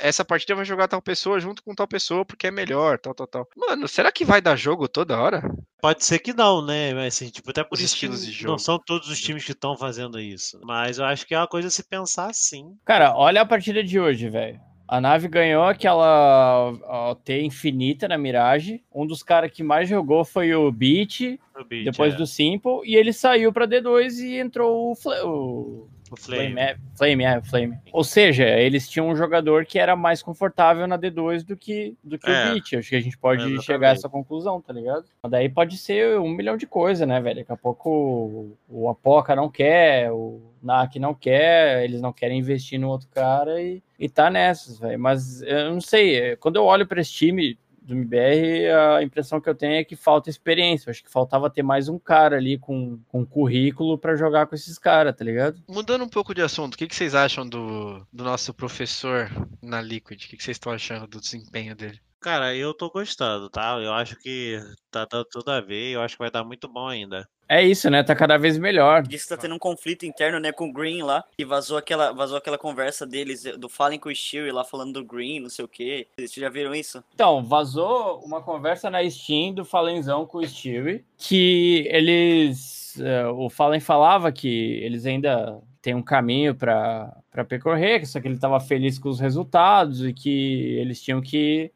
essa 0.00 0.24
partida 0.24 0.54
vai 0.54 0.64
jogar 0.64 0.88
tal 0.88 1.00
pessoa 1.00 1.38
junto 1.38 1.62
com 1.62 1.74
tal 1.74 1.86
pessoa 1.86 2.24
porque 2.24 2.48
é 2.48 2.50
melhor, 2.50 2.98
tal, 2.98 3.14
tal, 3.14 3.26
tal. 3.26 3.48
Mano, 3.56 3.86
será 3.86 4.10
que 4.10 4.24
vai 4.24 4.40
dar 4.40 4.56
jogo 4.56 4.88
toda 4.88 5.18
hora? 5.18 5.42
Pode 5.80 6.04
ser 6.04 6.18
que 6.18 6.32
não, 6.32 6.64
né? 6.64 6.92
Mas, 6.94 7.14
assim, 7.14 7.28
tipo, 7.28 7.50
até 7.50 7.62
por 7.62 7.74
os 7.74 7.80
isso 7.80 7.94
estilos 7.94 8.24
de 8.24 8.32
jogo. 8.32 8.52
não 8.52 8.58
são 8.58 8.78
todos 8.78 9.08
os 9.08 9.20
times 9.20 9.44
que 9.44 9.52
estão 9.52 9.76
fazendo 9.76 10.18
isso. 10.18 10.58
Mas 10.64 10.98
eu 10.98 11.04
acho 11.04 11.26
que 11.26 11.34
é 11.34 11.38
uma 11.38 11.46
coisa 11.46 11.68
a 11.68 11.70
se 11.70 11.84
pensar 11.84 12.34
sim. 12.34 12.76
Cara, 12.84 13.14
olha 13.16 13.42
a 13.42 13.46
partida 13.46 13.84
de 13.84 14.00
hoje, 14.00 14.28
velho. 14.28 14.60
A 14.86 15.00
nave 15.00 15.28
ganhou 15.28 15.64
aquela 15.64 16.70
OT 17.10 17.40
infinita 17.42 18.06
na 18.06 18.18
Mirage. 18.18 18.82
Um 18.94 19.06
dos 19.06 19.22
caras 19.22 19.50
que 19.50 19.62
mais 19.62 19.88
jogou 19.88 20.24
foi 20.24 20.54
o 20.54 20.70
Beat, 20.70 21.38
o 21.58 21.64
Beat 21.64 21.84
depois 21.84 22.14
é. 22.14 22.16
do 22.16 22.26
Simple, 22.26 22.80
e 22.84 22.94
ele 22.94 23.12
saiu 23.12 23.52
para 23.52 23.66
D2 23.66 24.18
e 24.18 24.38
entrou 24.38 24.92
o, 24.92 24.94
o 25.26 25.74
o 25.84 25.88
Flame. 26.16 26.54
Flame, 26.54 26.60
é, 26.60 26.76
Flame, 26.96 27.24
é, 27.24 27.42
Flame. 27.42 27.78
Ou 27.92 28.04
seja, 28.04 28.44
eles 28.44 28.88
tinham 28.88 29.08
um 29.08 29.16
jogador 29.16 29.64
que 29.64 29.78
era 29.78 29.94
mais 29.96 30.22
confortável 30.22 30.86
na 30.86 30.98
D2 30.98 31.44
do 31.44 31.56
que, 31.56 31.96
do 32.02 32.18
que 32.18 32.30
é. 32.30 32.50
o 32.50 32.52
Beat. 32.52 32.74
Acho 32.74 32.90
que 32.90 32.96
a 32.96 33.00
gente 33.00 33.18
pode 33.18 33.62
chegar 33.62 33.90
a 33.90 33.92
essa 33.92 34.08
conclusão, 34.08 34.60
tá 34.60 34.72
ligado? 34.72 35.04
Mas 35.22 35.32
daí 35.32 35.48
pode 35.48 35.76
ser 35.78 36.18
um 36.18 36.28
milhão 36.28 36.56
de 36.56 36.66
coisas, 36.66 37.06
né, 37.06 37.20
velho? 37.20 37.36
Daqui 37.36 37.52
a 37.52 37.56
pouco 37.56 37.90
o, 37.90 38.56
o 38.68 38.88
Apoca 38.88 39.34
não 39.34 39.50
quer, 39.50 40.10
o 40.12 40.40
Nak 40.62 40.98
não 40.98 41.14
quer, 41.14 41.84
eles 41.84 42.00
não 42.00 42.12
querem 42.12 42.38
investir 42.38 42.78
no 42.78 42.88
outro 42.88 43.08
cara 43.12 43.60
e, 43.60 43.82
e 43.98 44.08
tá 44.08 44.30
nessas, 44.30 44.78
velho. 44.78 44.98
Mas 44.98 45.42
eu 45.42 45.72
não 45.72 45.80
sei, 45.80 46.36
quando 46.36 46.56
eu 46.56 46.64
olho 46.64 46.86
para 46.86 47.00
esse 47.00 47.12
time, 47.12 47.58
do 47.84 47.94
MBR, 47.94 48.70
a 48.96 49.02
impressão 49.02 49.40
que 49.40 49.48
eu 49.48 49.54
tenho 49.54 49.74
é 49.74 49.84
que 49.84 49.94
falta 49.94 50.30
experiência. 50.30 50.90
Acho 50.90 51.04
que 51.04 51.10
faltava 51.10 51.50
ter 51.50 51.62
mais 51.62 51.88
um 51.88 51.98
cara 51.98 52.36
ali 52.36 52.58
com, 52.58 52.98
com 53.08 53.24
currículo 53.26 53.98
para 53.98 54.16
jogar 54.16 54.46
com 54.46 54.54
esses 54.54 54.78
caras, 54.78 55.14
tá 55.14 55.24
ligado? 55.24 55.62
Mudando 55.68 56.04
um 56.04 56.08
pouco 56.08 56.34
de 56.34 56.42
assunto, 56.42 56.74
o 56.74 56.78
que, 56.78 56.86
que 56.86 56.96
vocês 56.96 57.14
acham 57.14 57.46
do, 57.46 58.06
do 58.12 58.24
nosso 58.24 58.54
professor 58.54 59.30
na 59.62 59.80
Liquid? 59.80 60.24
O 60.24 60.28
que, 60.28 60.36
que 60.36 60.42
vocês 60.42 60.56
estão 60.56 60.72
achando 60.72 61.06
do 61.06 61.20
desempenho 61.20 61.76
dele? 61.76 62.00
Cara, 62.24 62.56
eu 62.56 62.72
tô 62.72 62.88
gostando, 62.88 63.50
tá? 63.50 63.78
Eu 63.78 63.92
acho 63.92 64.16
que 64.16 64.58
tá 64.90 65.04
dando 65.04 65.26
tudo 65.26 65.50
a 65.50 65.60
ver, 65.60 65.90
eu 65.90 66.00
acho 66.00 66.14
que 66.14 66.22
vai 66.22 66.30
dar 66.30 66.42
muito 66.42 66.66
bom 66.66 66.88
ainda. 66.88 67.28
É 67.46 67.62
isso, 67.62 67.90
né? 67.90 68.02
Tá 68.02 68.16
cada 68.16 68.38
vez 68.38 68.56
melhor. 68.56 69.02
Diz 69.02 69.24
que 69.24 69.28
tá 69.28 69.36
tendo 69.36 69.54
um 69.54 69.58
conflito 69.58 70.06
interno, 70.06 70.40
né, 70.40 70.50
com 70.50 70.70
o 70.70 70.72
Green 70.72 71.02
lá. 71.02 71.22
E 71.36 71.44
vazou 71.44 71.76
aquela, 71.76 72.12
vazou 72.12 72.38
aquela 72.38 72.56
conversa 72.56 73.06
deles, 73.06 73.42
do 73.58 73.68
Fallen 73.68 73.98
com 73.98 74.08
o 74.08 74.16
Stewie 74.16 74.50
lá 74.50 74.64
falando 74.64 74.94
do 74.94 75.04
Green, 75.04 75.38
não 75.38 75.50
sei 75.50 75.66
o 75.66 75.68
quê. 75.68 76.06
Vocês 76.16 76.32
já 76.32 76.48
viram 76.48 76.74
isso? 76.74 77.04
Então, 77.14 77.44
vazou 77.44 78.22
uma 78.24 78.40
conversa 78.40 78.88
na 78.88 79.06
Steam 79.10 79.52
do 79.52 79.62
Fallenzão 79.62 80.24
com 80.24 80.38
o 80.38 80.48
Stewie, 80.48 81.04
que 81.18 81.86
eles. 81.90 82.96
Uh, 82.96 83.34
o 83.34 83.50
Fallen 83.50 83.80
falava 83.80 84.32
que 84.32 84.78
eles 84.82 85.04
ainda 85.04 85.60
têm 85.82 85.94
um 85.94 86.02
caminho 86.02 86.54
para 86.54 87.12
percorrer, 87.46 88.06
só 88.06 88.18
que 88.18 88.28
ele 88.28 88.36
estava 88.36 88.58
feliz 88.60 88.98
com 88.98 89.10
os 89.10 89.20
resultados 89.20 90.02
e 90.02 90.14
que 90.14 90.78
eles 90.78 91.02
tinham 91.02 91.20
que 91.20 91.70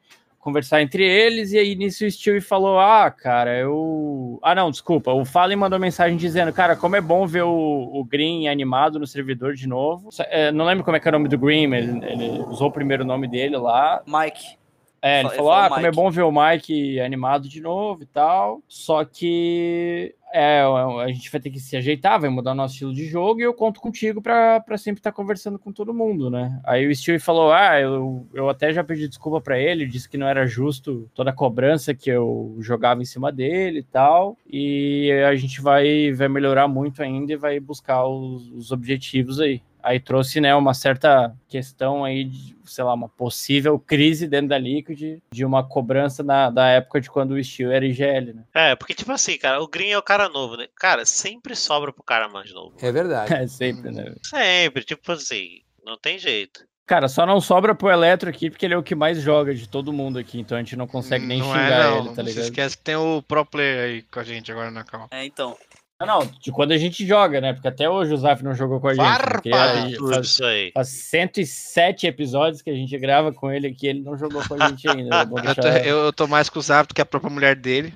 conversar 0.49 0.81
entre 0.81 1.05
eles, 1.05 1.53
e 1.53 1.59
aí 1.59 1.75
nisso 1.75 2.05
o 2.05 2.11
Stewie 2.11 2.41
falou: 2.41 2.79
Ah, 2.79 3.11
cara, 3.11 3.57
eu. 3.57 4.39
Ah, 4.43 4.55
não, 4.55 4.71
desculpa. 4.71 5.13
O 5.13 5.25
Fallen 5.25 5.57
mandou 5.57 5.79
mensagem 5.79 6.17
dizendo: 6.17 6.53
Cara, 6.53 6.75
como 6.75 6.97
é 6.97 7.01
bom 7.01 7.27
ver 7.27 7.43
o, 7.43 7.91
o 7.93 8.05
Green 8.05 8.49
animado 8.49 8.99
no 8.99 9.07
servidor 9.07 9.55
de 9.55 9.69
novo. 9.69 10.09
É, 10.31 10.51
não 10.51 10.65
lembro 10.65 10.85
como 10.85 10.97
é 10.97 11.01
que 11.01 11.07
é 11.07 11.11
o 11.11 11.13
nome 11.13 11.29
do 11.29 11.39
Green, 11.39 11.73
ele, 11.75 12.05
ele 12.07 12.43
usou 12.49 12.69
o 12.69 12.73
primeiro 12.73 13.05
nome 13.05 13.29
dele 13.29 13.57
lá. 13.57 14.03
Mike. 14.07 14.59
É, 15.01 15.21
ele 15.21 15.31
falou, 15.31 15.53
ah, 15.53 15.69
como 15.69 15.87
é 15.87 15.93
bom 15.93 16.11
ver 16.11 16.23
o 16.23 16.33
Mike 16.33 16.99
animado 17.01 17.49
de 17.49 17.61
novo 17.61 18.03
e 18.03 18.07
tal. 18.07 18.61
Só 18.67 19.05
que 19.05 20.15
é, 20.33 20.61
a 20.62 21.09
gente 21.09 21.31
vai 21.31 21.41
ter 21.41 21.51
que 21.51 21.61
se 21.61 21.77
ajeitar, 21.77 22.21
vai 22.21 22.31
mudar 22.31 22.55
nosso 22.55 22.75
estilo 22.75 22.95
de 22.95 23.07
jogo 23.07 23.41
e 23.41 23.45
eu 23.45 23.55
conto 23.55 23.81
contigo 23.81 24.21
para 24.21 24.62
sempre 24.77 25.01
estar 25.01 25.11
tá 25.11 25.17
conversando 25.17 25.59
com 25.59 25.73
todo 25.73 25.95
mundo, 25.95 26.31
né? 26.31 26.61
Aí 26.64 26.87
o 26.87 26.95
Stewie 26.95 27.19
falou: 27.19 27.53
Ah, 27.53 27.81
eu, 27.81 28.27
eu 28.35 28.49
até 28.49 28.73
já 28.73 28.85
pedi 28.85 29.09
desculpa 29.09 29.41
para 29.41 29.59
ele, 29.59 29.87
disse 29.87 30.09
que 30.09 30.19
não 30.19 30.27
era 30.27 30.47
justo 30.47 31.09
toda 31.14 31.31
a 31.31 31.35
cobrança 31.35 31.95
que 31.95 32.11
eu 32.11 32.57
jogava 32.61 33.01
em 33.03 33.07
cima 33.07 33.33
dele 33.33 33.81
e 33.81 33.85
tal. 33.85 34.37
E 34.49 35.11
a 35.27 35.35
gente 35.35 35.61
vai, 35.61 36.12
vai 36.12 36.29
melhorar 36.29 36.69
muito 36.69 37.03
ainda 37.03 37.33
e 37.33 37.37
vai 37.37 37.59
buscar 37.61 38.07
os, 38.07 38.51
os 38.53 38.73
objetivos 38.73 39.41
aí. 39.41 39.62
Aí 39.83 40.01
trouxe, 40.01 40.41
né, 40.41 40.55
uma 40.55 40.75
certa 40.75 41.35
questão 41.49 42.05
aí 42.05 42.25
de, 42.25 42.57
sei 42.64 42.85
lá, 42.85 42.95
uma 42.95 43.09
possível 43.09 43.79
crise 43.79 44.27
dentro 44.27 44.49
da 44.49 44.59
Liquid, 44.59 45.21
de 45.31 45.45
uma 45.45 45.67
cobrança 45.67 46.23
na, 46.23 46.51
da 46.51 46.67
época 46.69 47.01
de 47.01 47.11
quando 47.11 47.33
o 47.33 47.45
Steel 47.45 47.73
era 47.73 47.87
IGL, 47.87 48.35
né? 48.35 48.45
É, 48.55 48.77
porque 48.77 48.95
tipo 48.95 49.12
assim, 49.12 49.38
cara, 49.38 49.62
o 49.62 49.69
Green 49.69 49.91
é 49.91 49.99
o 49.99 50.03
cara 50.03 50.29
novo, 50.29 50.57
né? 50.57 50.67
Cara, 50.77 51.05
sempre 51.05 51.55
sobra 51.57 51.93
pro 51.93 52.03
cara 52.03 52.29
mais 52.29 52.53
novo. 52.53 52.75
É 52.81 52.93
verdade. 52.93 53.33
É 53.33 53.47
sempre, 53.49 53.91
né? 53.91 54.14
Sempre, 54.23 54.85
tipo 54.85 55.12
assim, 55.12 55.61
não 55.85 55.97
tem 55.97 56.19
jeito. 56.19 56.69
Cara, 56.88 57.07
só 57.07 57.27
não 57.27 57.38
sobra 57.38 57.75
pro 57.75 57.91
Eletro 57.91 58.31
aqui, 58.31 58.49
porque 58.49 58.64
ele 58.64 58.73
é 58.73 58.79
o 58.79 58.83
que 58.83 58.95
mais 58.95 59.21
joga 59.21 59.55
de 59.55 59.69
todo 59.69 59.93
mundo 59.93 60.19
aqui, 60.19 60.41
então 60.41 60.57
a 60.57 60.61
gente 60.61 60.75
não 60.75 60.87
consegue 60.87 61.27
nem 61.27 61.38
não 61.38 61.55
é, 61.55 61.59
xingar 61.59 61.81
é, 61.81 61.91
não. 61.91 61.99
ele, 61.99 62.14
tá 62.14 62.23
ligado? 62.23 62.35
Você 62.35 62.49
esquece 62.49 62.79
que 62.79 62.83
tem 62.83 62.97
o 62.97 63.21
pro 63.21 63.45
player 63.45 63.85
aí 63.85 64.03
com 64.03 64.19
a 64.19 64.25
gente 64.25 64.51
agora 64.51 64.71
na 64.71 64.83
calma. 64.85 65.07
É, 65.11 65.27
então. 65.27 65.55
Não, 66.01 66.07
não, 66.07 66.31
de 66.41 66.53
quando 66.53 66.71
a 66.71 66.79
gente 66.79 67.05
joga, 67.05 67.41
né? 67.41 67.53
Porque 67.53 67.67
até 67.67 67.91
hoje 67.91 68.15
o 68.15 68.17
Zaf 68.17 68.45
não 68.45 68.55
jogou 68.55 68.79
com 68.81 68.87
a 68.87 68.95
gente. 68.95 69.53
Aí 69.53 69.97
faz, 69.97 70.27
isso 70.27 70.45
aí. 70.45 70.71
faz 70.73 70.89
107 70.89 72.07
episódios 72.07 72.63
que 72.63 72.71
a 72.71 72.75
gente 72.75 72.97
grava 72.99 73.33
com 73.33 73.51
ele 73.51 73.67
aqui, 73.67 73.89
ele 73.89 74.03
não 74.03 74.17
jogou 74.17 74.41
com 74.47 74.55
a 74.55 74.69
gente 74.69 74.89
ainda. 74.89 75.17
É 75.17 75.23
eu, 75.23 75.55
tô, 75.55 75.69
eu, 75.69 76.13
tô, 76.13 76.27
mais 76.29 76.49
com 76.49 76.61
o 76.61 76.63
Zaf 76.63 76.87
do 76.87 76.95
que 76.95 77.01
a 77.01 77.07
própria 77.07 77.33
mulher 77.33 77.57
dele. 77.57 77.93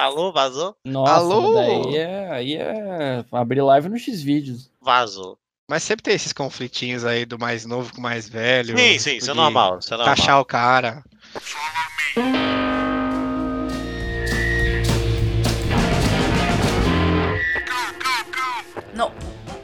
Alô, 0.00 0.32
vazou? 0.32 0.74
Nossa, 0.82 1.12
Alô? 1.12 1.54
Daí 1.54 1.96
é, 1.96 2.30
aí 2.30 2.54
é 2.54 3.22
abrir 3.30 3.60
live 3.60 3.90
no 3.90 3.98
X-Vídeos. 3.98 4.70
Vazou. 4.80 5.38
Mas 5.68 5.82
sempre 5.82 6.04
tem 6.04 6.14
esses 6.14 6.32
conflitinhos 6.32 7.04
aí 7.04 7.26
do 7.26 7.38
mais 7.38 7.66
novo 7.66 7.92
com 7.92 7.98
o 7.98 8.02
mais 8.02 8.26
velho. 8.26 8.78
Sim, 8.78 8.98
sim, 8.98 9.16
isso 9.16 9.30
é 9.30 9.34
normal. 9.34 9.78
Isso 9.80 9.92
é 9.92 9.96
normal. 9.98 10.16
Taxar 10.16 10.40
o 10.40 10.44
cara. 10.44 11.04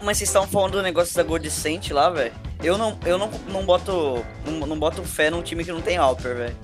Mas 0.02 0.18
vocês 0.18 0.28
estavam 0.28 0.48
falando 0.48 0.72
do 0.72 0.82
negócio 0.82 1.14
da 1.14 1.22
Goldcent 1.22 1.90
lá, 1.90 2.10
velho. 2.10 2.32
Eu 2.62 2.78
não, 2.78 2.96
eu 3.04 3.18
não, 3.18 3.30
não 3.48 3.64
boto. 3.64 4.24
Não, 4.46 4.66
não 4.66 4.78
boto 4.78 5.02
fé 5.02 5.30
num 5.30 5.42
time 5.42 5.64
que 5.64 5.72
não 5.72 5.80
tem 5.80 5.96
Alper, 5.96 6.36
velho. 6.36 6.56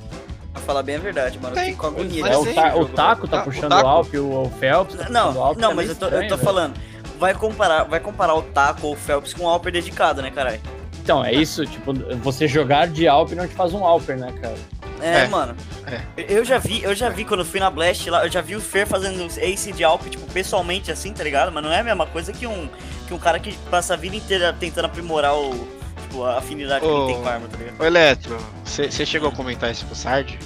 Pra 0.53 0.63
falar 0.63 0.83
bem 0.83 0.97
a 0.97 0.99
verdade, 0.99 1.39
mano. 1.39 1.55
Tem, 1.55 1.65
eu 1.65 1.71
fico 1.71 1.83
com 1.83 1.87
agonia. 1.89 2.27
É, 2.27 2.37
o, 2.37 2.55
ta, 2.55 2.77
o 2.77 2.87
Taco 2.87 3.29
tá 3.29 3.43
puxando 3.43 3.73
o, 3.73 4.07
e 4.13 4.19
o, 4.19 4.43
o 4.43 4.51
Phelps. 4.59 4.97
Tá 4.97 5.09
não, 5.09 5.31
o 5.37 5.55
não, 5.55 5.75
mas 5.75 5.89
eu 5.89 5.97
tô, 5.97 6.07
estranho, 6.07 6.31
eu 6.31 6.37
tô 6.37 6.39
falando. 6.39 6.75
Vai 7.19 7.35
comparar, 7.35 7.85
vai 7.85 8.01
comparar 8.01 8.35
o 8.35 8.43
Taco 8.43 8.87
ou 8.87 8.93
o 8.93 8.97
Phelps 8.97 9.35
com 9.35 9.45
o 9.45 9.49
Alper 9.49 9.73
dedicado, 9.73 10.23
né, 10.23 10.31
caralho? 10.31 10.61
Então, 11.03 11.25
é 11.25 11.33
isso, 11.33 11.65
tipo, 11.67 11.93
você 12.23 12.47
jogar 12.47 12.87
de 12.87 13.09
Alper 13.09 13.37
não 13.37 13.49
te 13.49 13.55
faz 13.55 13.73
um 13.73 13.85
Alper, 13.85 14.19
né, 14.19 14.33
cara? 14.41 14.55
É, 15.01 15.25
é, 15.25 15.29
mano. 15.29 15.57
É. 15.87 16.03
Eu 16.29 16.45
já 16.45 16.59
vi, 16.59 16.83
eu 16.83 16.95
já 16.95 17.09
vi 17.09 17.25
quando 17.25 17.45
fui 17.45 17.61
na 17.61 17.71
Blast 17.71 18.09
lá, 18.11 18.25
eu 18.25 18.31
já 18.31 18.41
vi 18.41 18.57
o 18.57 18.61
Fer 18.61 18.87
fazendo 18.87 19.27
Ace 19.39 19.73
de 19.73 19.85
Alp, 19.85 20.03
tipo, 20.07 20.31
pessoalmente 20.33 20.91
assim, 20.91 21.13
tá 21.13 21.25
ligado? 21.25 21.53
Mas 21.53 21.63
não 21.63 21.73
é 21.73 21.81
a 21.81 21.85
mesma 21.85 22.07
coisa 22.07 22.33
que 22.33 22.47
um, 22.47 22.69
que 23.09 23.15
um 23.15 23.19
cara 23.19 23.41
que 23.41 23.57
passa 23.71 23.95
a 23.95 23.97
vida 23.97 24.15
inteira 24.15 24.53
tentando 24.53 24.85
aprimorar 24.85 25.35
o, 25.35 25.67
tipo, 26.03 26.23
a 26.25 26.39
afinidade 26.39 26.85
Ô, 26.85 26.89
que 26.89 26.95
ele 26.95 27.15
tem 27.15 27.23
com 27.23 27.29
a 27.29 27.33
arma, 27.33 27.49
tá 27.49 27.57
ligado? 27.57 27.81
Ô 27.81 27.85
Eletro, 27.85 28.39
você 28.65 29.07
chegou 29.07 29.31
a 29.31 29.33
comentar 29.33 29.71
isso 29.73 29.87
com 29.87 29.95
o 29.95 29.97
Sard? 29.97 30.39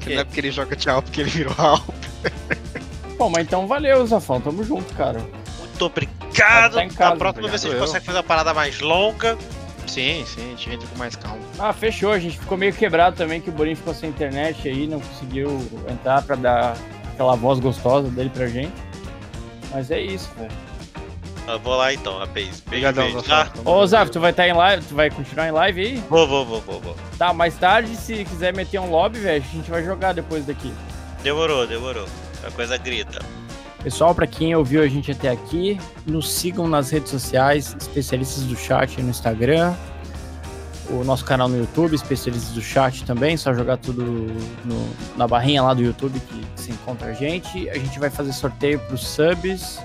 Que 0.00 0.14
não 0.14 0.22
é 0.22 0.24
porque 0.24 0.40
ele 0.40 0.50
joga 0.50 0.76
de 0.76 0.88
Alp 0.88 1.08
que 1.10 1.20
ele 1.20 1.30
virou 1.30 1.54
Alp. 1.58 1.94
Bom, 3.18 3.28
mas 3.28 3.44
então 3.44 3.66
valeu, 3.66 4.06
Zafão, 4.06 4.40
tamo 4.40 4.64
junto, 4.64 4.94
cara. 4.94 5.18
Muito 5.58 5.84
obrigado. 5.84 6.74
Tá 6.74 6.86
casa, 6.88 7.08
a 7.08 7.16
próxima 7.16 7.48
vez 7.48 7.64
a 7.64 7.68
gente 7.68 7.78
consegue 7.78 8.06
fazer 8.06 8.18
uma 8.18 8.24
parada 8.24 8.54
mais 8.54 8.80
longa. 8.80 9.36
Sim, 9.86 10.24
sim, 10.24 10.40
a 10.40 10.50
gente 10.50 10.70
entra 10.70 10.88
com 10.88 10.98
mais 10.98 11.16
calma. 11.16 11.42
Ah, 11.58 11.72
fechou. 11.72 12.12
A 12.12 12.18
gente 12.18 12.38
ficou 12.38 12.56
meio 12.56 12.72
quebrado 12.72 13.16
também, 13.16 13.40
que 13.40 13.50
o 13.50 13.52
Borinho 13.52 13.76
ficou 13.76 13.92
sem 13.92 14.08
internet 14.08 14.66
aí, 14.68 14.86
não 14.86 15.00
conseguiu 15.00 15.60
entrar 15.88 16.22
pra 16.22 16.36
dar 16.36 16.76
aquela 17.12 17.36
voz 17.36 17.58
gostosa 17.60 18.08
dele 18.08 18.30
pra 18.30 18.46
gente. 18.46 18.72
Mas 19.70 19.90
é 19.90 20.00
isso, 20.00 20.30
velho. 20.38 20.50
Eu 21.46 21.58
vou 21.58 21.76
lá 21.76 21.92
então, 21.92 22.18
rapaz. 22.18 22.62
Obrigadão, 22.66 23.04
beijo. 23.04 23.22
Tá? 23.22 23.50
Ô, 23.64 23.86
Zaf, 23.86 24.10
tu 24.10 24.20
vai 24.20 24.30
estar 24.30 24.44
tá 24.44 24.48
em 24.48 24.52
live, 24.52 24.84
tu 24.84 24.94
vai 24.94 25.10
continuar 25.10 25.48
em 25.48 25.50
live 25.50 25.80
aí? 25.80 26.04
Vou, 26.08 26.26
vou, 26.26 26.46
vou, 26.46 26.60
vou, 26.60 26.80
vou. 26.80 26.96
Tá, 27.18 27.32
mais 27.32 27.54
tarde, 27.56 27.96
se 27.96 28.24
quiser 28.24 28.54
meter 28.54 28.78
um 28.78 28.90
lobby, 28.90 29.18
velho, 29.18 29.44
a 29.44 29.56
gente 29.56 29.70
vai 29.70 29.84
jogar 29.84 30.12
depois 30.12 30.46
daqui. 30.46 30.72
Demorou, 31.22 31.66
demorou. 31.66 32.06
A 32.46 32.50
coisa 32.50 32.76
grita. 32.76 33.20
Pessoal, 33.82 34.14
para 34.14 34.28
quem 34.28 34.54
ouviu 34.54 34.82
a 34.82 34.86
gente 34.86 35.10
até 35.10 35.28
aqui, 35.28 35.78
nos 36.06 36.30
sigam 36.30 36.68
nas 36.68 36.90
redes 36.90 37.10
sociais, 37.10 37.76
especialistas 37.80 38.44
do 38.44 38.56
chat 38.56 39.02
no 39.02 39.10
Instagram, 39.10 39.74
o 40.88 41.02
nosso 41.02 41.24
canal 41.24 41.48
no 41.48 41.58
YouTube, 41.58 41.94
especialistas 41.94 42.52
do 42.52 42.62
chat 42.62 43.04
também, 43.04 43.36
só 43.36 43.52
jogar 43.52 43.78
tudo 43.78 44.04
no, 44.04 44.88
na 45.16 45.26
barrinha 45.26 45.62
lá 45.62 45.74
do 45.74 45.82
YouTube 45.82 46.20
que, 46.20 46.46
que 46.54 46.60
se 46.60 46.70
encontra 46.70 47.08
a 47.08 47.12
gente. 47.12 47.68
A 47.70 47.78
gente 47.78 47.98
vai 47.98 48.10
fazer 48.10 48.32
sorteio 48.32 48.78
para 48.78 48.94
os 48.94 49.04
subs, 49.04 49.80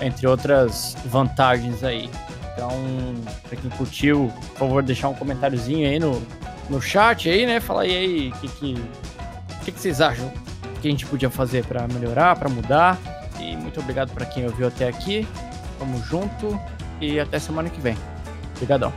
entre 0.00 0.26
outras 0.26 0.96
vantagens 1.06 1.82
aí. 1.82 2.10
Então, 2.52 2.70
para 3.48 3.56
quem 3.56 3.70
curtiu, 3.70 4.32
por 4.52 4.58
favor, 4.58 4.82
deixar 4.82 5.08
um 5.08 5.14
comentáriozinho 5.14 5.88
aí 5.88 5.98
no, 5.98 6.22
no 6.70 6.80
chat 6.80 7.28
aí, 7.28 7.46
né? 7.46 7.60
Fala 7.60 7.82
aí, 7.82 8.28
o 8.28 8.40
que, 8.40 8.48
que, 8.48 8.74
que, 9.64 9.72
que 9.72 9.80
vocês 9.80 10.00
acham? 10.00 10.32
que 10.84 10.88
a 10.88 10.90
gente 10.90 11.06
podia 11.06 11.30
fazer 11.30 11.64
para 11.64 11.88
melhorar, 11.88 12.36
para 12.36 12.48
mudar. 12.50 12.98
E 13.40 13.56
muito 13.56 13.80
obrigado 13.80 14.12
para 14.12 14.26
quem 14.26 14.44
ouviu 14.44 14.68
até 14.68 14.86
aqui. 14.86 15.26
Tamo 15.78 15.98
junto 16.04 16.60
e 17.00 17.18
até 17.18 17.38
semana 17.38 17.70
que 17.70 17.80
vem. 17.80 17.96
Obrigadão. 18.54 18.92